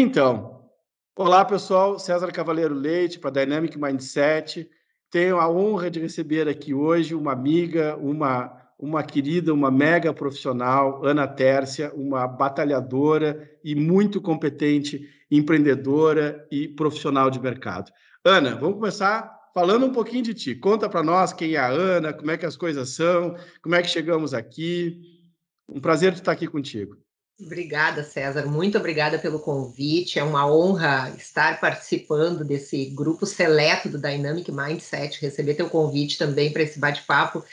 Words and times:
Então, 0.00 0.62
olá 1.16 1.44
pessoal, 1.44 1.98
César 1.98 2.30
Cavaleiro 2.30 2.72
Leite 2.72 3.18
para 3.18 3.30
Dynamic 3.44 3.76
Mindset. 3.76 4.70
Tenho 5.10 5.40
a 5.40 5.50
honra 5.50 5.90
de 5.90 5.98
receber 5.98 6.46
aqui 6.46 6.72
hoje 6.72 7.16
uma 7.16 7.32
amiga, 7.32 7.96
uma 7.96 8.56
uma 8.78 9.02
querida, 9.02 9.52
uma 9.52 9.72
mega 9.72 10.14
profissional, 10.14 11.04
Ana 11.04 11.26
Tércia, 11.26 11.92
uma 11.96 12.28
batalhadora 12.28 13.50
e 13.64 13.74
muito 13.74 14.20
competente 14.20 15.04
empreendedora 15.28 16.46
e 16.48 16.68
profissional 16.68 17.28
de 17.28 17.40
mercado. 17.40 17.90
Ana, 18.24 18.54
vamos 18.54 18.76
começar 18.76 19.36
falando 19.52 19.84
um 19.84 19.92
pouquinho 19.92 20.22
de 20.22 20.32
ti. 20.32 20.54
Conta 20.54 20.88
para 20.88 21.02
nós 21.02 21.32
quem 21.32 21.54
é 21.54 21.58
a 21.58 21.66
Ana, 21.66 22.12
como 22.12 22.30
é 22.30 22.36
que 22.36 22.46
as 22.46 22.56
coisas 22.56 22.90
são, 22.90 23.34
como 23.60 23.74
é 23.74 23.82
que 23.82 23.90
chegamos 23.90 24.32
aqui. 24.32 25.00
Um 25.68 25.80
prazer 25.80 26.12
estar 26.12 26.30
aqui 26.30 26.46
contigo. 26.46 26.96
Obrigada, 27.40 28.02
César. 28.02 28.46
Muito 28.46 28.76
obrigada 28.78 29.16
pelo 29.16 29.38
convite. 29.38 30.18
É 30.18 30.24
uma 30.24 30.50
honra 30.50 31.14
estar 31.16 31.60
participando 31.60 32.44
desse 32.44 32.86
grupo 32.86 33.24
seleto 33.24 33.88
do 33.88 33.96
Dynamic 33.96 34.50
Mindset, 34.50 35.20
receber 35.20 35.54
teu 35.54 35.70
convite 35.70 36.18
também 36.18 36.52
para 36.52 36.64
esse 36.64 36.80
bate-papo. 36.80 37.44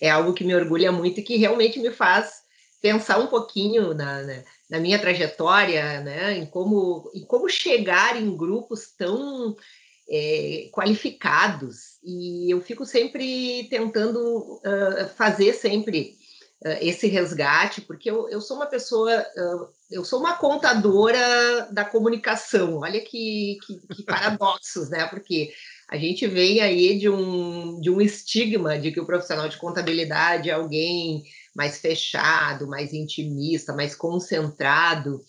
É 0.00 0.10
algo 0.10 0.32
que 0.32 0.44
me 0.44 0.54
orgulha 0.54 0.90
muito 0.90 1.20
e 1.20 1.22
que 1.22 1.36
realmente 1.36 1.78
me 1.78 1.90
faz 1.90 2.42
pensar 2.80 3.18
um 3.18 3.26
pouquinho 3.26 3.92
na, 3.92 4.22
na, 4.22 4.42
na 4.70 4.80
minha 4.80 4.98
trajetória, 4.98 6.00
né, 6.00 6.38
em 6.38 6.46
como, 6.46 7.10
em 7.14 7.24
como 7.24 7.48
chegar 7.48 8.20
em 8.20 8.34
grupos 8.34 8.92
tão 8.96 9.56
é, 10.08 10.68
qualificados. 10.72 11.98
E 12.02 12.50
eu 12.50 12.62
fico 12.62 12.86
sempre 12.86 13.66
tentando 13.68 14.60
uh, 14.62 15.08
fazer 15.16 15.52
sempre 15.52 16.16
esse 16.80 17.06
resgate, 17.08 17.82
porque 17.82 18.10
eu, 18.10 18.28
eu 18.28 18.40
sou 18.40 18.56
uma 18.56 18.66
pessoa, 18.66 19.24
eu 19.90 20.04
sou 20.04 20.18
uma 20.18 20.34
contadora 20.36 21.68
da 21.70 21.84
comunicação. 21.84 22.78
Olha 22.78 23.00
que, 23.00 23.58
que, 23.66 23.80
que 23.94 24.02
paradoxos, 24.06 24.88
né? 24.88 25.06
Porque 25.06 25.52
a 25.88 25.98
gente 25.98 26.26
vem 26.26 26.60
aí 26.60 26.98
de 26.98 27.08
um, 27.08 27.78
de 27.80 27.90
um 27.90 28.00
estigma 28.00 28.78
de 28.78 28.90
que 28.90 29.00
o 29.00 29.06
profissional 29.06 29.48
de 29.48 29.58
contabilidade 29.58 30.48
é 30.48 30.54
alguém 30.54 31.22
mais 31.54 31.78
fechado, 31.78 32.66
mais 32.66 32.92
intimista, 32.92 33.74
mais 33.74 33.94
concentrado. 33.94 35.20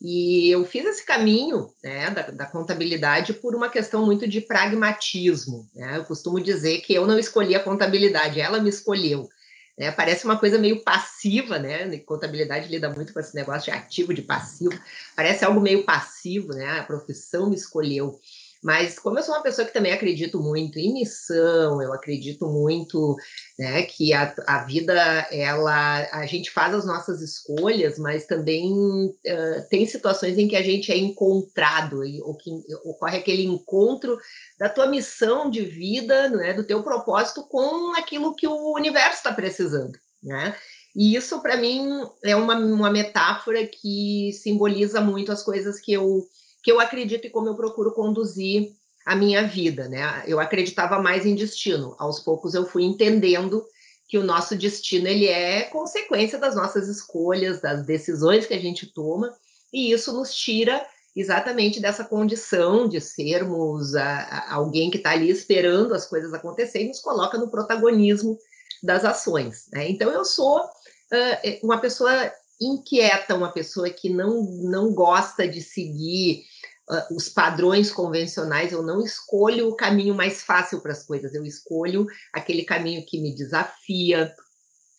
E 0.00 0.50
eu 0.50 0.64
fiz 0.64 0.84
esse 0.84 1.06
caminho 1.06 1.70
né, 1.82 2.10
da, 2.10 2.22
da, 2.30 2.46
contabilidade 2.46 3.32
por 3.32 3.54
uma 3.54 3.68
questão 3.68 4.04
muito 4.04 4.28
de 4.28 4.40
pragmatismo. 4.40 5.68
Né? 5.74 5.96
Eu 5.96 6.04
costumo 6.04 6.40
dizer 6.40 6.80
que 6.80 6.92
eu 6.92 7.06
não 7.06 7.18
escolhi 7.18 7.54
a 7.54 7.62
contabilidade, 7.62 8.40
ela 8.40 8.60
me 8.60 8.68
escolheu. 8.68 9.28
Né? 9.78 9.90
Parece 9.90 10.24
uma 10.24 10.38
coisa 10.38 10.58
meio 10.58 10.82
passiva, 10.82 11.58
né? 11.58 11.98
Contabilidade 11.98 12.68
lida 12.68 12.90
muito 12.90 13.12
com 13.12 13.20
esse 13.20 13.34
negócio 13.34 13.72
de 13.72 13.78
ativo, 13.78 14.12
de 14.12 14.22
passivo. 14.22 14.78
Parece 15.16 15.44
algo 15.44 15.60
meio 15.60 15.84
passivo, 15.84 16.52
né? 16.52 16.80
A 16.80 16.82
profissão 16.82 17.48
me 17.48 17.56
escolheu. 17.56 18.20
Mas 18.62 18.96
como 18.96 19.18
eu 19.18 19.24
sou 19.24 19.34
uma 19.34 19.42
pessoa 19.42 19.66
que 19.66 19.74
também 19.74 19.92
acredito 19.92 20.40
muito 20.40 20.78
em 20.78 20.94
missão, 20.94 21.82
eu 21.82 21.92
acredito 21.92 22.46
muito 22.46 23.16
né, 23.58 23.82
que 23.82 24.14
a, 24.14 24.32
a 24.46 24.64
vida, 24.64 24.94
ela, 25.32 26.08
a 26.12 26.24
gente 26.26 26.48
faz 26.48 26.72
as 26.72 26.86
nossas 26.86 27.20
escolhas, 27.20 27.98
mas 27.98 28.24
também 28.24 28.72
uh, 28.72 29.68
tem 29.68 29.84
situações 29.84 30.38
em 30.38 30.46
que 30.46 30.54
a 30.54 30.62
gente 30.62 30.92
é 30.92 30.96
encontrado, 30.96 32.02
ou 32.22 32.36
que 32.36 32.50
ocorre 32.84 33.18
aquele 33.18 33.44
encontro 33.44 34.16
da 34.56 34.68
tua 34.68 34.86
missão 34.86 35.50
de 35.50 35.62
vida, 35.62 36.28
né, 36.30 36.54
do 36.54 36.62
teu 36.62 36.84
propósito 36.84 37.42
com 37.48 37.96
aquilo 37.96 38.34
que 38.36 38.46
o 38.46 38.74
universo 38.74 39.16
está 39.16 39.32
precisando, 39.32 39.98
né? 40.22 40.54
E 40.94 41.16
isso, 41.16 41.40
para 41.40 41.56
mim, 41.56 41.88
é 42.22 42.36
uma, 42.36 42.54
uma 42.54 42.90
metáfora 42.90 43.66
que 43.66 44.30
simboliza 44.34 45.00
muito 45.00 45.32
as 45.32 45.42
coisas 45.42 45.80
que 45.80 45.90
eu 45.90 46.22
que 46.62 46.70
eu 46.70 46.80
acredito 46.80 47.26
e 47.26 47.30
como 47.30 47.48
eu 47.48 47.56
procuro 47.56 47.92
conduzir 47.92 48.72
a 49.04 49.16
minha 49.16 49.46
vida, 49.46 49.88
né? 49.88 50.22
Eu 50.26 50.38
acreditava 50.38 51.00
mais 51.00 51.26
em 51.26 51.34
destino. 51.34 51.96
Aos 51.98 52.20
poucos 52.20 52.54
eu 52.54 52.64
fui 52.64 52.84
entendendo 52.84 53.64
que 54.08 54.18
o 54.18 54.22
nosso 54.22 54.54
destino 54.54 55.08
ele 55.08 55.26
é 55.26 55.62
consequência 55.62 56.38
das 56.38 56.54
nossas 56.54 56.88
escolhas, 56.88 57.60
das 57.60 57.84
decisões 57.84 58.46
que 58.46 58.54
a 58.54 58.60
gente 58.60 58.86
toma, 58.86 59.34
e 59.72 59.90
isso 59.90 60.12
nos 60.12 60.34
tira 60.34 60.86
exatamente 61.16 61.80
dessa 61.80 62.04
condição 62.04 62.88
de 62.88 63.00
sermos 63.00 63.94
a, 63.94 64.20
a 64.20 64.54
alguém 64.54 64.90
que 64.90 64.98
está 64.98 65.10
ali 65.10 65.30
esperando 65.30 65.94
as 65.94 66.06
coisas 66.06 66.32
acontecerem 66.32 66.88
nos 66.88 67.00
coloca 67.00 67.36
no 67.36 67.50
protagonismo 67.50 68.38
das 68.82 69.04
ações. 69.04 69.66
Né? 69.72 69.90
Então 69.90 70.10
eu 70.10 70.24
sou 70.24 70.60
uh, 70.60 71.58
uma 71.62 71.78
pessoa 71.78 72.12
inquieta, 72.60 73.34
uma 73.34 73.52
pessoa 73.52 73.90
que 73.90 74.08
não, 74.08 74.42
não 74.42 74.92
gosta 74.92 75.46
de 75.46 75.60
seguir 75.60 76.44
uh, 76.90 77.14
os 77.14 77.28
padrões 77.28 77.90
convencionais, 77.90 78.72
eu 78.72 78.82
não 78.82 79.04
escolho 79.04 79.68
o 79.68 79.76
caminho 79.76 80.14
mais 80.14 80.42
fácil 80.42 80.80
para 80.80 80.92
as 80.92 81.04
coisas, 81.04 81.34
eu 81.34 81.44
escolho 81.44 82.06
aquele 82.32 82.64
caminho 82.64 83.04
que 83.06 83.20
me 83.20 83.34
desafia, 83.34 84.34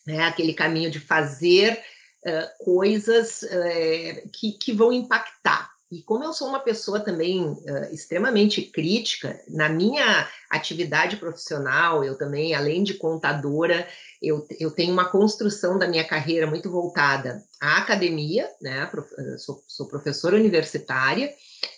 né, 0.05 0.23
aquele 0.23 0.53
caminho 0.53 0.91
de 0.91 0.99
fazer 0.99 1.81
uh, 2.25 2.63
coisas 2.63 3.41
uh, 3.43 4.29
que, 4.31 4.53
que 4.53 4.73
vão 4.73 4.91
impactar. 4.91 5.72
E 5.93 6.01
como 6.01 6.23
eu 6.23 6.33
sou 6.33 6.47
uma 6.47 6.59
pessoa 6.59 6.99
também 6.99 7.45
uh, 7.45 7.93
extremamente 7.93 8.63
crítica, 8.63 9.39
na 9.47 9.69
minha 9.69 10.27
atividade 10.49 11.17
profissional, 11.17 12.03
eu 12.03 12.17
também, 12.17 12.55
além 12.55 12.83
de 12.83 12.95
contadora, 12.95 13.87
eu, 14.19 14.43
eu 14.59 14.71
tenho 14.71 14.91
uma 14.91 15.09
construção 15.11 15.77
da 15.77 15.87
minha 15.87 16.03
carreira 16.03 16.47
muito 16.47 16.71
voltada 16.71 17.43
à 17.61 17.77
academia, 17.77 18.49
né? 18.59 18.89
Sou, 19.37 19.63
sou 19.67 19.87
professora 19.87 20.35
universitária, 20.35 21.31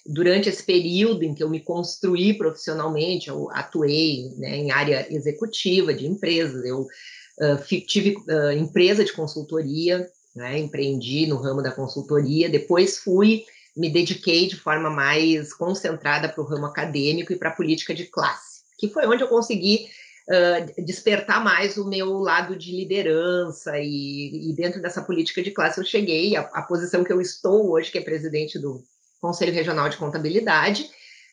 durante 0.06 0.48
esse 0.48 0.64
período 0.64 1.24
em 1.24 1.34
que 1.34 1.44
eu 1.44 1.50
me 1.50 1.60
construí 1.60 2.38
profissionalmente, 2.38 3.28
eu 3.28 3.50
atuei 3.52 4.30
né, 4.38 4.56
em 4.56 4.72
área 4.72 5.06
executiva 5.14 5.94
de 5.94 6.08
empresas, 6.08 6.64
eu 6.64 6.82
uh, 6.82 7.86
tive 7.86 8.16
uh, 8.16 8.52
empresa 8.52 9.04
de 9.04 9.12
consultoria, 9.12 10.10
né, 10.34 10.58
empreendi 10.58 11.28
no 11.28 11.38
ramo 11.38 11.62
da 11.62 11.72
consultoria, 11.72 12.50
depois 12.50 12.98
fui, 12.98 13.44
me 13.76 13.90
dediquei 13.90 14.48
de 14.48 14.56
forma 14.56 14.90
mais 14.90 15.54
concentrada 15.54 16.30
para 16.30 16.42
o 16.42 16.46
ramo 16.46 16.66
acadêmico 16.66 17.34
e 17.34 17.36
para 17.36 17.50
a 17.50 17.56
política 17.56 17.94
de 17.94 18.06
classe, 18.06 18.62
que 18.78 18.90
foi 18.90 19.06
onde 19.06 19.24
eu 19.24 19.28
consegui 19.28 19.88
Uh, 20.28 20.84
despertar 20.84 21.44
mais 21.44 21.78
o 21.78 21.88
meu 21.88 22.18
lado 22.18 22.56
de 22.56 22.76
liderança 22.76 23.78
e, 23.78 24.50
e, 24.50 24.56
dentro 24.56 24.82
dessa 24.82 25.04
política 25.04 25.44
de 25.44 25.52
classe 25.52 25.80
eu 25.80 25.86
cheguei 25.86 26.36
à, 26.36 26.42
à, 26.52 26.64
posição 26.64 27.04
que 27.04 27.14
eu 27.14 27.22
estou 27.22 27.70
hoje, 27.70 27.92
que 27.92 28.00
é 28.00 28.02
presidente 28.02 28.58
do, 28.58 28.84
Conselho 29.26 29.54
Regional 29.54 29.90
de 29.90 29.98
Contabilidade, 29.98 30.90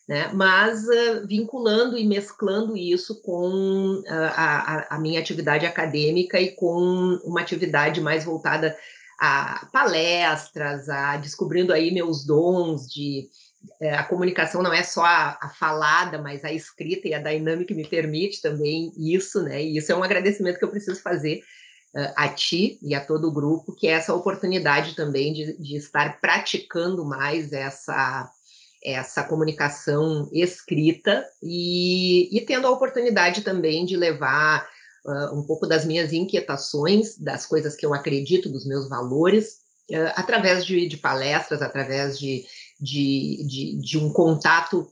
né? 0.08 0.30
mas 0.32 0.84
uh, 0.84 1.26
vinculando 1.26 1.98
e 1.98 2.06
mesclando 2.06 2.76
isso 2.76 3.20
com 3.22 4.00
uh, 4.00 4.04
a, 4.08 4.96
a, 4.96 4.98
minha 4.98 5.20
atividade 5.20 5.66
acadêmica 5.66 6.40
e 6.40 6.52
com 6.52 7.20
uma 7.24 7.40
atividade 7.40 8.00
mais 8.00 8.24
voltada 8.24 8.76
a 9.24 9.68
palestras, 9.72 10.88
a 10.88 11.16
descobrindo 11.16 11.72
aí 11.72 11.92
meus 11.92 12.26
dons 12.26 12.88
de 12.88 13.28
eh, 13.80 13.94
a 13.94 14.02
comunicação 14.02 14.64
não 14.64 14.72
é 14.72 14.82
só 14.82 15.04
a, 15.04 15.38
a, 15.40 15.48
falada, 15.48 16.20
mas 16.20 16.44
a 16.44 16.52
escrita 16.52 17.06
e 17.06 17.14
a 17.14 17.22
dinâmica 17.22 17.72
me 17.72 17.86
permite 17.86 18.42
também 18.42 18.92
isso, 18.96 19.40
né? 19.42 19.62
E 19.62 19.76
isso 19.76 19.92
é 19.92 19.96
um 19.96 20.02
agradecimento 20.02 20.58
que 20.58 20.64
eu 20.64 20.70
preciso 20.70 21.00
fazer 21.00 21.40
a 22.16 22.26
ti 22.28 22.78
e 22.82 22.94
a 22.94 23.04
todo 23.04 23.28
o 23.28 23.32
grupo, 23.32 23.74
que 23.74 23.86
é 23.86 23.92
essa 23.92 24.14
oportunidade 24.14 24.96
também 24.96 25.32
de, 25.32 25.56
de 25.58 25.76
estar 25.76 26.20
praticando 26.20 27.04
mais 27.04 27.52
essa, 27.52 28.30
essa 28.82 29.22
comunicação 29.22 30.26
escrita 30.32 31.24
e, 31.42 32.34
e 32.34 32.40
tendo 32.40 32.66
a 32.66 32.70
oportunidade 32.70 33.42
também 33.42 33.84
de 33.84 33.94
levar 33.94 34.66
uh, 35.04 35.38
um 35.38 35.42
pouco 35.44 35.66
das 35.66 35.84
minhas 35.84 36.12
inquietações, 36.12 37.16
das 37.18 37.46
coisas 37.46 37.76
que 37.76 37.84
eu 37.84 37.94
acredito, 37.94 38.48
dos 38.48 38.66
meus 38.66 38.88
valores, 38.88 39.58
uh, 39.90 40.12
através 40.14 40.64
de, 40.64 40.86
de, 40.86 40.96
palestras, 40.96 41.62
através 41.62 42.18
de, 42.18 42.44
de, 42.80 43.46
de, 43.46 43.78
de 43.80 43.98
um 43.98 44.12
contato 44.12 44.90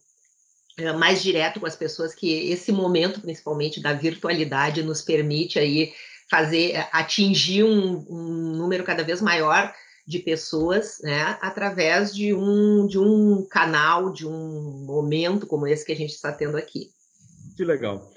mais 0.98 1.22
direto 1.22 1.60
com 1.60 1.66
as 1.66 1.76
pessoas 1.76 2.14
que 2.14 2.50
esse 2.50 2.72
momento, 2.72 3.20
principalmente 3.20 3.82
da 3.82 3.92
virtualidade, 3.92 4.82
nos 4.82 5.02
permite 5.02 5.58
aí 5.58 5.92
fazer 6.30 6.76
eh, 6.76 6.88
atingir 6.92 7.64
um, 7.64 8.06
um 8.08 8.56
número 8.56 8.84
cada 8.84 9.02
vez 9.02 9.20
maior 9.20 9.74
de 10.06 10.20
pessoas, 10.20 10.98
né, 11.02 11.36
através 11.40 12.14
de 12.14 12.32
um 12.32 12.86
de 12.86 12.98
um 12.98 13.44
canal, 13.44 14.12
de 14.12 14.26
um 14.26 14.84
momento 14.86 15.46
como 15.46 15.66
esse 15.66 15.84
que 15.84 15.92
a 15.92 15.96
gente 15.96 16.14
está 16.14 16.32
tendo 16.32 16.56
aqui. 16.56 16.90
Que 17.56 17.64
legal. 17.64 18.10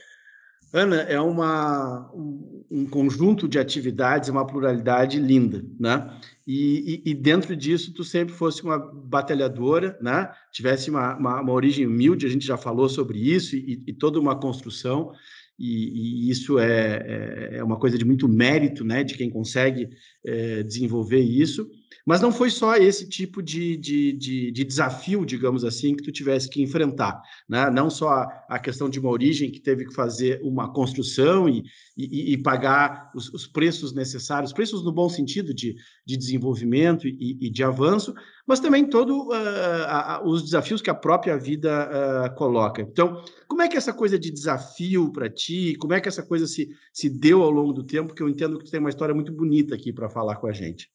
Ana, 0.74 0.96
é 1.02 1.22
uma, 1.22 2.12
um, 2.12 2.88
conjunto 2.88 3.48
de 3.48 3.60
atividades, 3.60 4.28
uma 4.28 4.46
pluralidade 4.46 5.20
linda, 5.20 5.64
né? 5.80 6.20
E, 6.48 7.02
e, 7.06 7.12
e, 7.12 7.14
dentro 7.14 7.56
disso, 7.56 7.94
tu 7.94 8.04
sempre 8.04 8.34
fosse 8.34 8.64
uma 8.64 8.80
batalhadora, 8.80 9.98
né? 10.02 10.32
Tivesse 10.52 10.90
uma, 10.90 11.16
uma, 11.16 11.42
uma 11.42 11.54
origem 11.54 11.86
humilde, 11.86 12.26
a 12.26 12.30
gente 12.30 12.46
já 12.46 12.58
falou 12.58 12.90
sobre 12.90 13.20
isso, 13.20 13.56
e, 13.56 13.84
e 13.86 13.94
toda 13.94 14.20
uma 14.20 14.36
construção 14.36 15.14
e, 15.58 16.28
e 16.28 16.30
isso 16.30 16.58
é, 16.58 16.68
é, 16.68 17.58
é, 17.58 17.64
uma 17.64 17.78
coisa 17.78 17.98
de 17.98 18.06
muito 18.06 18.28
mérito, 18.28 18.84
né, 18.84 19.04
de 19.04 19.16
quem 19.16 19.30
consegue 19.30 19.90
é, 20.26 20.64
desenvolver 20.64 21.20
isso. 21.20 21.70
Mas 22.06 22.20
não 22.20 22.32
foi 22.32 22.50
só 22.50 22.76
esse 22.76 23.08
tipo 23.08 23.42
de, 23.42 23.78
de, 23.78 24.12
de, 24.14 24.52
de, 24.52 24.64
desafio, 24.64 25.26
digamos 25.26 25.64
assim, 25.64 25.96
que 25.96 26.04
tu 26.04 26.12
tivesse 26.12 26.50
que 26.50 26.62
enfrentar. 26.62 27.22
Né? 27.48 27.70
Não 27.70 27.90
só 27.90 28.28
a, 28.50 28.60
questão 28.60 28.90
de 28.90 29.00
uma 29.00 29.10
origem 29.10 29.50
que 29.50 29.60
teve 29.60 29.86
que 29.86 29.94
fazer 29.94 30.42
uma 30.44 30.72
construção 30.72 31.48
e, 31.48 31.64
e, 31.98 32.34
e 32.34 32.38
pagar 32.38 33.10
os, 33.16 33.34
os, 33.34 33.48
preços 33.48 33.94
necessários, 33.94 34.52
preços 34.52 34.84
no 34.84 34.92
bom 34.92 35.08
sentido 35.08 35.54
de, 35.54 35.76
de 36.06 36.18
desenvolvimento 36.18 37.08
e, 37.08 37.38
e 37.40 37.50
de 37.50 37.64
avanço, 37.64 38.14
mas 38.46 38.60
também 38.60 38.86
todos 38.86 39.16
uh, 39.16 40.26
os 40.26 40.44
desafios 40.44 40.82
que 40.82 40.90
a 40.90 40.96
própria 40.96 41.38
vida 41.38 41.90
uh, 41.90 42.36
coloca. 42.36 42.82
Então, 42.82 43.24
como 43.48 43.62
é 43.62 43.70
que 43.70 43.78
essa 43.78 43.94
coisa 43.94 44.20
de 44.20 44.30
desafio 44.30 45.10
para 45.12 45.30
ti, 45.30 45.76
como 45.80 45.94
é 45.94 46.02
que 46.02 46.10
essa 46.10 46.24
coisa 46.24 46.46
se, 46.48 46.70
se 46.92 47.10
deu 47.10 47.42
ao 47.42 47.52
longo 47.52 47.72
do 47.72 47.84
tempo, 47.84 48.14
que 48.14 48.22
eu 48.22 48.28
entendo 48.28 48.58
que 48.58 48.66
tu 48.66 48.72
tem 48.72 48.82
uma 48.82 48.90
história 48.90 49.16
muito 49.16 49.32
bonita 49.32 49.74
aqui 49.74 49.94
para 49.94 50.10
falar 50.10 50.36
com 50.36 50.48
a 50.48 50.52
gente. 50.52 50.92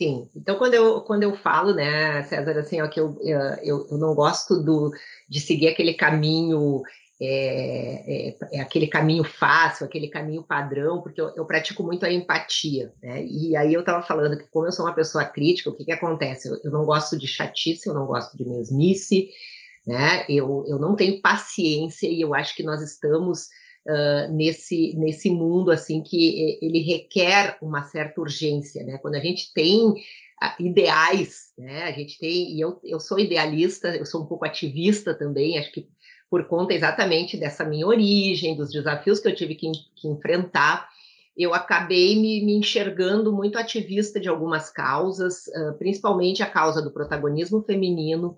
Sim, 0.00 0.30
então 0.34 0.56
quando 0.56 0.72
eu, 0.72 1.02
quando 1.02 1.24
eu 1.24 1.36
falo, 1.36 1.74
né, 1.74 2.22
César, 2.22 2.58
assim, 2.58 2.80
ó, 2.80 2.88
que 2.88 2.98
eu, 2.98 3.18
eu, 3.22 3.86
eu 3.90 3.98
não 3.98 4.14
gosto 4.14 4.56
do, 4.56 4.90
de 5.28 5.38
seguir 5.38 5.68
aquele 5.68 5.92
caminho, 5.92 6.80
é, 7.20 8.30
é, 8.30 8.38
é 8.50 8.60
aquele 8.62 8.86
caminho 8.86 9.22
fácil, 9.22 9.84
aquele 9.84 10.08
caminho 10.08 10.42
padrão, 10.42 11.02
porque 11.02 11.20
eu, 11.20 11.28
eu 11.36 11.44
pratico 11.44 11.82
muito 11.82 12.06
a 12.06 12.10
empatia, 12.10 12.94
né, 13.02 13.22
e 13.26 13.54
aí 13.54 13.74
eu 13.74 13.80
estava 13.80 14.02
falando 14.02 14.38
que 14.38 14.48
como 14.48 14.66
eu 14.66 14.72
sou 14.72 14.86
uma 14.86 14.94
pessoa 14.94 15.22
crítica, 15.22 15.68
o 15.68 15.76
que 15.76 15.84
que 15.84 15.92
acontece? 15.92 16.48
Eu, 16.48 16.58
eu 16.64 16.70
não 16.70 16.86
gosto 16.86 17.18
de 17.18 17.26
chatice, 17.26 17.86
eu 17.86 17.92
não 17.92 18.06
gosto 18.06 18.34
de 18.38 18.48
mesmice, 18.48 19.28
né, 19.86 20.24
eu, 20.30 20.64
eu 20.66 20.78
não 20.78 20.96
tenho 20.96 21.20
paciência 21.20 22.06
e 22.06 22.22
eu 22.22 22.32
acho 22.32 22.56
que 22.56 22.62
nós 22.62 22.80
estamos 22.80 23.48
uh, 23.86 24.32
nesse, 24.32 24.94
nesse 24.96 25.30
mundo 25.30 25.70
assim 25.70 26.02
que 26.02 26.58
ele 26.60 26.80
requer 26.80 27.58
uma 27.60 27.82
certa 27.84 28.20
urgência, 28.20 28.84
né? 28.84 28.98
Quando 28.98 29.14
a 29.14 29.20
gente 29.20 29.52
tem 29.52 29.94
ideais, 30.58 31.52
né? 31.58 31.84
A 31.84 31.92
gente 31.92 32.18
tem, 32.18 32.54
e 32.54 32.60
eu, 32.60 32.80
eu 32.82 32.98
sou 32.98 33.18
idealista, 33.18 33.94
eu 33.94 34.06
sou 34.06 34.22
um 34.22 34.26
pouco 34.26 34.46
ativista 34.46 35.14
também, 35.14 35.58
acho 35.58 35.70
que 35.72 35.88
por 36.30 36.44
conta 36.46 36.72
exatamente 36.72 37.36
dessa 37.36 37.64
minha 37.64 37.86
origem, 37.86 38.56
dos 38.56 38.70
desafios 38.70 39.18
que 39.18 39.28
eu 39.28 39.34
tive 39.34 39.56
que, 39.56 39.70
que 39.96 40.08
enfrentar, 40.08 40.88
eu 41.36 41.52
acabei 41.52 42.14
me, 42.16 42.44
me, 42.44 42.54
enxergando 42.54 43.32
muito 43.32 43.58
ativista 43.58 44.20
de 44.20 44.28
algumas 44.28 44.70
causas, 44.70 45.46
uh, 45.48 45.76
principalmente 45.78 46.42
a 46.42 46.46
causa 46.46 46.80
do 46.80 46.90
protagonismo 46.90 47.62
feminino 47.62 48.36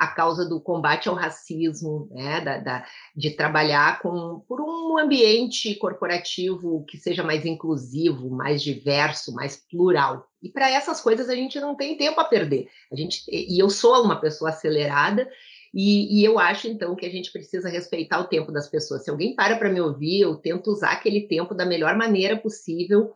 a 0.00 0.06
causa 0.06 0.48
do 0.48 0.58
combate 0.58 1.10
ao 1.10 1.14
racismo, 1.14 2.08
né, 2.10 2.40
da, 2.40 2.56
da, 2.56 2.86
de 3.14 3.32
trabalhar 3.32 4.00
com, 4.00 4.42
por 4.48 4.58
um 4.58 4.96
ambiente 4.98 5.74
corporativo 5.74 6.86
que 6.88 6.96
seja 6.96 7.22
mais 7.22 7.44
inclusivo, 7.44 8.30
mais 8.30 8.62
diverso, 8.62 9.34
mais 9.34 9.56
plural. 9.56 10.26
E 10.42 10.48
para 10.48 10.70
essas 10.70 11.02
coisas 11.02 11.28
a 11.28 11.34
gente 11.34 11.60
não 11.60 11.76
tem 11.76 11.98
tempo 11.98 12.18
a 12.18 12.24
perder. 12.24 12.66
A 12.90 12.96
gente, 12.96 13.22
e 13.30 13.62
eu 13.62 13.68
sou 13.68 14.02
uma 14.02 14.18
pessoa 14.18 14.48
acelerada, 14.48 15.28
e, 15.72 16.18
e, 16.18 16.24
eu 16.24 16.38
acho, 16.38 16.66
então, 16.66 16.96
que 16.96 17.06
a 17.06 17.10
gente 17.10 17.30
precisa 17.30 17.68
respeitar 17.68 18.18
o 18.18 18.26
tempo 18.26 18.50
das 18.50 18.68
pessoas. 18.68 19.04
Se 19.04 19.10
alguém 19.10 19.36
para 19.36 19.56
para 19.56 19.68
me 19.68 19.80
ouvir, 19.80 20.22
eu 20.22 20.34
tento 20.34 20.72
usar 20.72 20.92
aquele 20.92 21.28
tempo 21.28 21.54
da 21.54 21.64
melhor 21.64 21.94
maneira 21.94 22.36
possível 22.36 23.12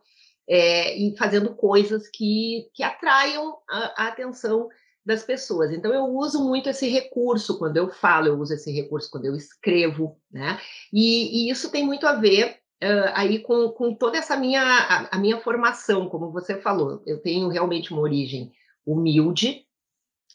é, 0.47 0.95
e 0.95 1.17
fazendo 1.17 1.53
coisas 1.55 2.07
que, 2.07 2.69
que 2.73 2.81
atraiam 2.83 3.57
a, 3.69 4.03
a 4.03 4.07
atenção 4.07 4.69
das 5.05 5.23
pessoas. 5.23 5.71
Então, 5.71 5.93
eu 5.93 6.05
uso 6.05 6.43
muito 6.43 6.69
esse 6.69 6.87
recurso 6.89 7.59
quando 7.59 7.77
eu 7.77 7.89
falo, 7.89 8.27
eu 8.27 8.39
uso 8.39 8.53
esse 8.53 8.71
recurso 8.71 9.09
quando 9.11 9.25
eu 9.25 9.35
escrevo, 9.35 10.17
né? 10.31 10.59
E, 10.91 11.47
e 11.47 11.51
isso 11.51 11.71
tem 11.71 11.85
muito 11.85 12.07
a 12.07 12.13
ver 12.13 12.57
uh, 12.83 13.11
aí 13.13 13.39
com, 13.39 13.69
com 13.69 13.93
toda 13.93 14.17
essa 14.17 14.35
minha, 14.35 14.61
a, 14.63 15.15
a, 15.15 15.19
minha 15.19 15.39
formação, 15.39 16.09
como 16.09 16.31
você 16.31 16.59
falou. 16.59 17.03
Eu 17.05 17.19
tenho 17.21 17.49
realmente 17.49 17.93
uma 17.93 18.01
origem 18.01 18.51
humilde, 18.85 19.65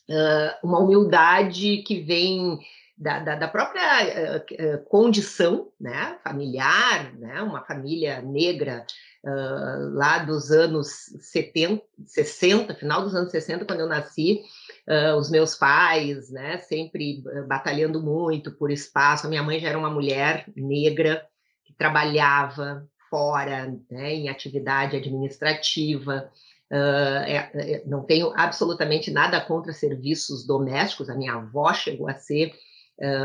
uh, 0.08 0.66
uma 0.66 0.78
humildade 0.78 1.78
que 1.78 2.00
vem 2.00 2.58
da, 2.96 3.18
da, 3.18 3.34
da 3.34 3.48
própria 3.48 4.38
uh, 4.38 4.84
condição 4.84 5.72
né, 5.80 6.18
familiar, 6.22 7.12
né, 7.14 7.40
uma 7.40 7.64
família 7.64 8.20
negra 8.20 8.84
uh, 9.24 9.94
lá 9.94 10.18
dos 10.18 10.50
anos 10.50 10.88
70, 11.18 11.82
60, 12.06 12.74
final 12.74 13.02
dos 13.02 13.14
anos 13.14 13.30
60, 13.30 13.64
quando 13.64 13.80
eu 13.80 13.88
nasci, 13.88 14.42
uh, 14.90 15.16
os 15.16 15.30
meus 15.30 15.54
pais, 15.54 16.30
né, 16.30 16.58
sempre 16.58 17.22
batalhando 17.46 18.02
muito 18.02 18.50
por 18.50 18.70
espaço. 18.70 19.26
A 19.26 19.30
minha 19.30 19.42
mãe 19.42 19.60
já 19.60 19.68
era 19.68 19.78
uma 19.78 19.90
mulher 19.90 20.44
negra 20.56 21.24
que 21.64 21.72
trabalhava 21.72 22.84
fora, 23.08 23.72
né, 23.90 24.14
em 24.14 24.28
atividade 24.28 24.96
administrativa. 24.96 26.28
Uh, 26.72 27.22
é, 27.26 27.50
é, 27.54 27.82
não 27.86 28.04
tenho 28.04 28.32
absolutamente 28.36 29.10
nada 29.10 29.40
contra 29.40 29.72
serviços 29.72 30.44
domésticos. 30.46 31.08
A 31.08 31.14
minha 31.14 31.34
avó 31.34 31.72
chegou 31.72 32.08
a 32.08 32.14
ser 32.14 32.52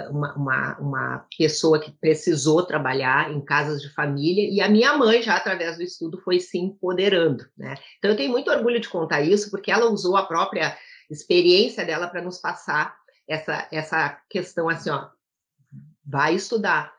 uma, 0.10 0.34
uma, 0.36 0.80
uma, 0.80 1.26
pessoa 1.38 1.78
que 1.78 1.92
precisou 1.92 2.66
trabalhar 2.66 3.30
em 3.30 3.44
casas 3.44 3.82
de 3.82 3.94
família, 3.94 4.50
e 4.50 4.62
a 4.62 4.70
minha 4.70 4.98
mãe, 4.98 5.22
já 5.22 5.36
através 5.36 5.76
do 5.76 5.84
estudo, 5.84 6.18
foi 6.22 6.40
se 6.40 6.58
empoderando. 6.58 7.44
Né? 7.58 7.76
Então, 7.98 8.10
eu 8.10 8.16
tenho 8.16 8.32
muito 8.32 8.50
orgulho 8.50 8.80
de 8.80 8.88
contar 8.88 9.20
isso, 9.20 9.52
porque 9.52 9.70
ela 9.70 9.92
usou 9.92 10.16
a 10.16 10.24
própria 10.24 10.78
experiência 11.10 11.86
dela 11.86 12.08
para 12.08 12.22
nos 12.22 12.38
passar 12.38 12.96
essa, 13.28 13.68
essa 13.72 14.10
questão 14.30 14.70
assim: 14.70 14.90
ó, 14.90 15.10
vai 16.06 16.36
estudar, 16.36 16.94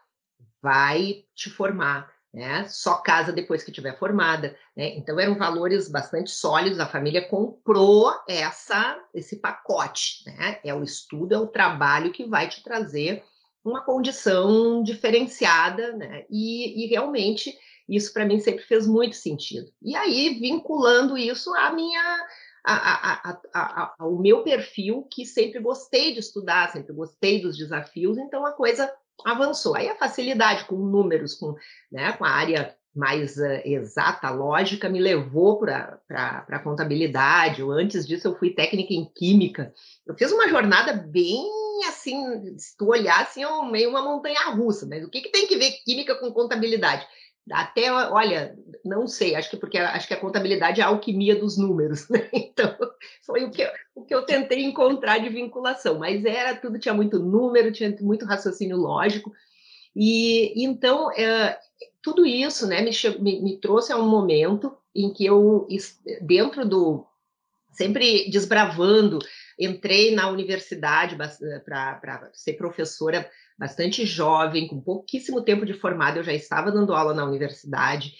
vai 0.61 1.25
te 1.35 1.49
formar, 1.50 2.11
né? 2.32 2.67
Só 2.69 2.97
casa 2.97 3.32
depois 3.32 3.62
que 3.62 3.73
tiver 3.73 3.99
formada, 3.99 4.56
né? 4.76 4.97
Então 4.97 5.19
eram 5.19 5.37
valores 5.37 5.88
bastante 5.88 6.31
sólidos. 6.31 6.81
A 6.81 6.87
família 6.87 7.29
comprou 7.29 8.12
essa 8.29 8.99
esse 9.14 9.37
pacote, 9.37 10.25
né? 10.26 10.61
É 10.64 10.75
o 10.75 10.82
estudo, 10.82 11.35
é 11.35 11.38
o 11.38 11.47
trabalho 11.47 12.12
que 12.12 12.26
vai 12.26 12.49
te 12.49 12.62
trazer 12.62 13.25
uma 13.64 13.82
condição 13.82 14.82
diferenciada, 14.82 15.93
né? 15.97 16.25
E, 16.31 16.85
e 16.85 16.88
realmente 16.88 17.56
isso 17.88 18.12
para 18.12 18.25
mim 18.25 18.41
sempre 18.41 18.64
fez 18.64 18.87
muito 18.87 19.17
sentido. 19.17 19.70
E 19.81 19.94
aí 19.97 20.38
vinculando 20.41 21.17
isso 21.17 21.55
à 21.55 21.73
minha 21.73 22.26
a, 22.75 23.31
a, 23.31 23.41
a, 23.55 23.95
ao 23.99 24.19
meu 24.19 24.43
perfil, 24.43 25.07
que 25.11 25.25
sempre 25.25 25.61
gostei 25.61 26.13
de 26.13 26.21
estudar, 26.21 26.73
sempre 26.73 26.93
gostei 26.93 27.41
dos 27.41 27.57
desafios, 27.57 28.19
então 28.19 28.45
a 28.45 28.53
coisa 28.53 28.93
avançou. 29.25 29.77
Aí 29.77 29.89
a 29.89 29.97
facilidade 29.97 30.65
com 30.65 30.77
números, 30.77 31.35
com, 31.35 31.55
né, 31.91 32.13
com 32.13 32.25
a 32.25 32.31
área 32.31 32.77
mais 32.94 33.37
uh, 33.37 33.61
exata, 33.65 34.31
lógica, 34.31 34.89
me 34.89 34.99
levou 34.99 35.58
para 35.58 36.01
a 36.08 36.58
contabilidade. 36.58 37.61
Eu, 37.61 37.70
antes 37.70 38.06
disso, 38.06 38.29
eu 38.29 38.39
fui 38.39 38.51
técnica 38.51 38.94
em 38.94 39.05
química. 39.15 39.73
Eu 40.06 40.17
fiz 40.17 40.32
uma 40.32 40.49
jornada 40.49 40.94
bem 40.94 41.46
assim, 41.89 42.56
se 42.58 42.77
tu 42.77 42.87
olhar, 42.87 43.20
assim, 43.20 43.44
é 43.44 43.70
meio 43.70 43.91
uma 43.91 44.03
montanha 44.03 44.51
russa, 44.51 44.87
mas 44.87 45.05
o 45.05 45.11
que, 45.11 45.20
que 45.20 45.31
tem 45.31 45.46
que 45.46 45.56
ver 45.56 45.73
química 45.85 46.15
com 46.15 46.32
contabilidade? 46.32 47.06
Até, 47.50 47.93
olha, 47.93 48.58
não 48.84 49.06
sei, 49.06 49.36
acho 49.36 49.50
que 49.50 49.56
porque 49.56 49.79
acho 49.79 50.08
que 50.08 50.15
a 50.15 50.20
contabilidade 50.20 50.81
é 50.81 50.84
a 50.84 50.88
alquimia 50.88 51.36
dos 51.36 51.56
números, 51.56 52.08
né? 52.08 52.29
Então, 52.32 52.76
foi 53.24 53.44
o 53.44 53.50
que, 53.50 53.62
eu, 53.62 53.70
o 53.94 54.05
que 54.05 54.15
eu 54.15 54.22
tentei 54.22 54.65
encontrar 54.65 55.19
de 55.19 55.29
vinculação, 55.29 55.98
mas 55.98 56.24
era 56.24 56.56
tudo, 56.56 56.79
tinha 56.79 56.94
muito 56.94 57.20
número, 57.20 57.72
tinha 57.72 57.94
muito 58.00 58.24
raciocínio 58.24 58.76
lógico, 58.76 59.32
e 59.94 60.53
então 60.65 61.10
é, 61.12 61.58
tudo 62.03 62.26
isso 62.26 62.67
né, 62.67 62.82
me, 62.82 62.91
me, 63.20 63.43
me 63.43 63.60
trouxe 63.60 63.93
a 63.93 63.96
um 63.96 64.08
momento 64.08 64.76
em 64.94 65.12
que 65.12 65.24
eu, 65.24 65.67
dentro 66.22 66.67
do. 66.67 67.06
sempre 67.72 68.29
desbravando, 68.31 69.19
entrei 69.58 70.15
na 70.15 70.29
universidade 70.29 71.17
para 71.65 72.31
ser 72.32 72.55
professora 72.55 73.31
bastante 73.58 74.05
jovem, 74.05 74.69
com 74.69 74.81
pouquíssimo 74.81 75.43
tempo 75.43 75.65
de 75.65 75.75
formada, 75.75 76.19
eu 76.19 76.25
já 76.25 76.32
estava 76.32 76.70
dando 76.70 76.94
aula 76.94 77.15
na 77.15 77.25
universidade. 77.25 78.15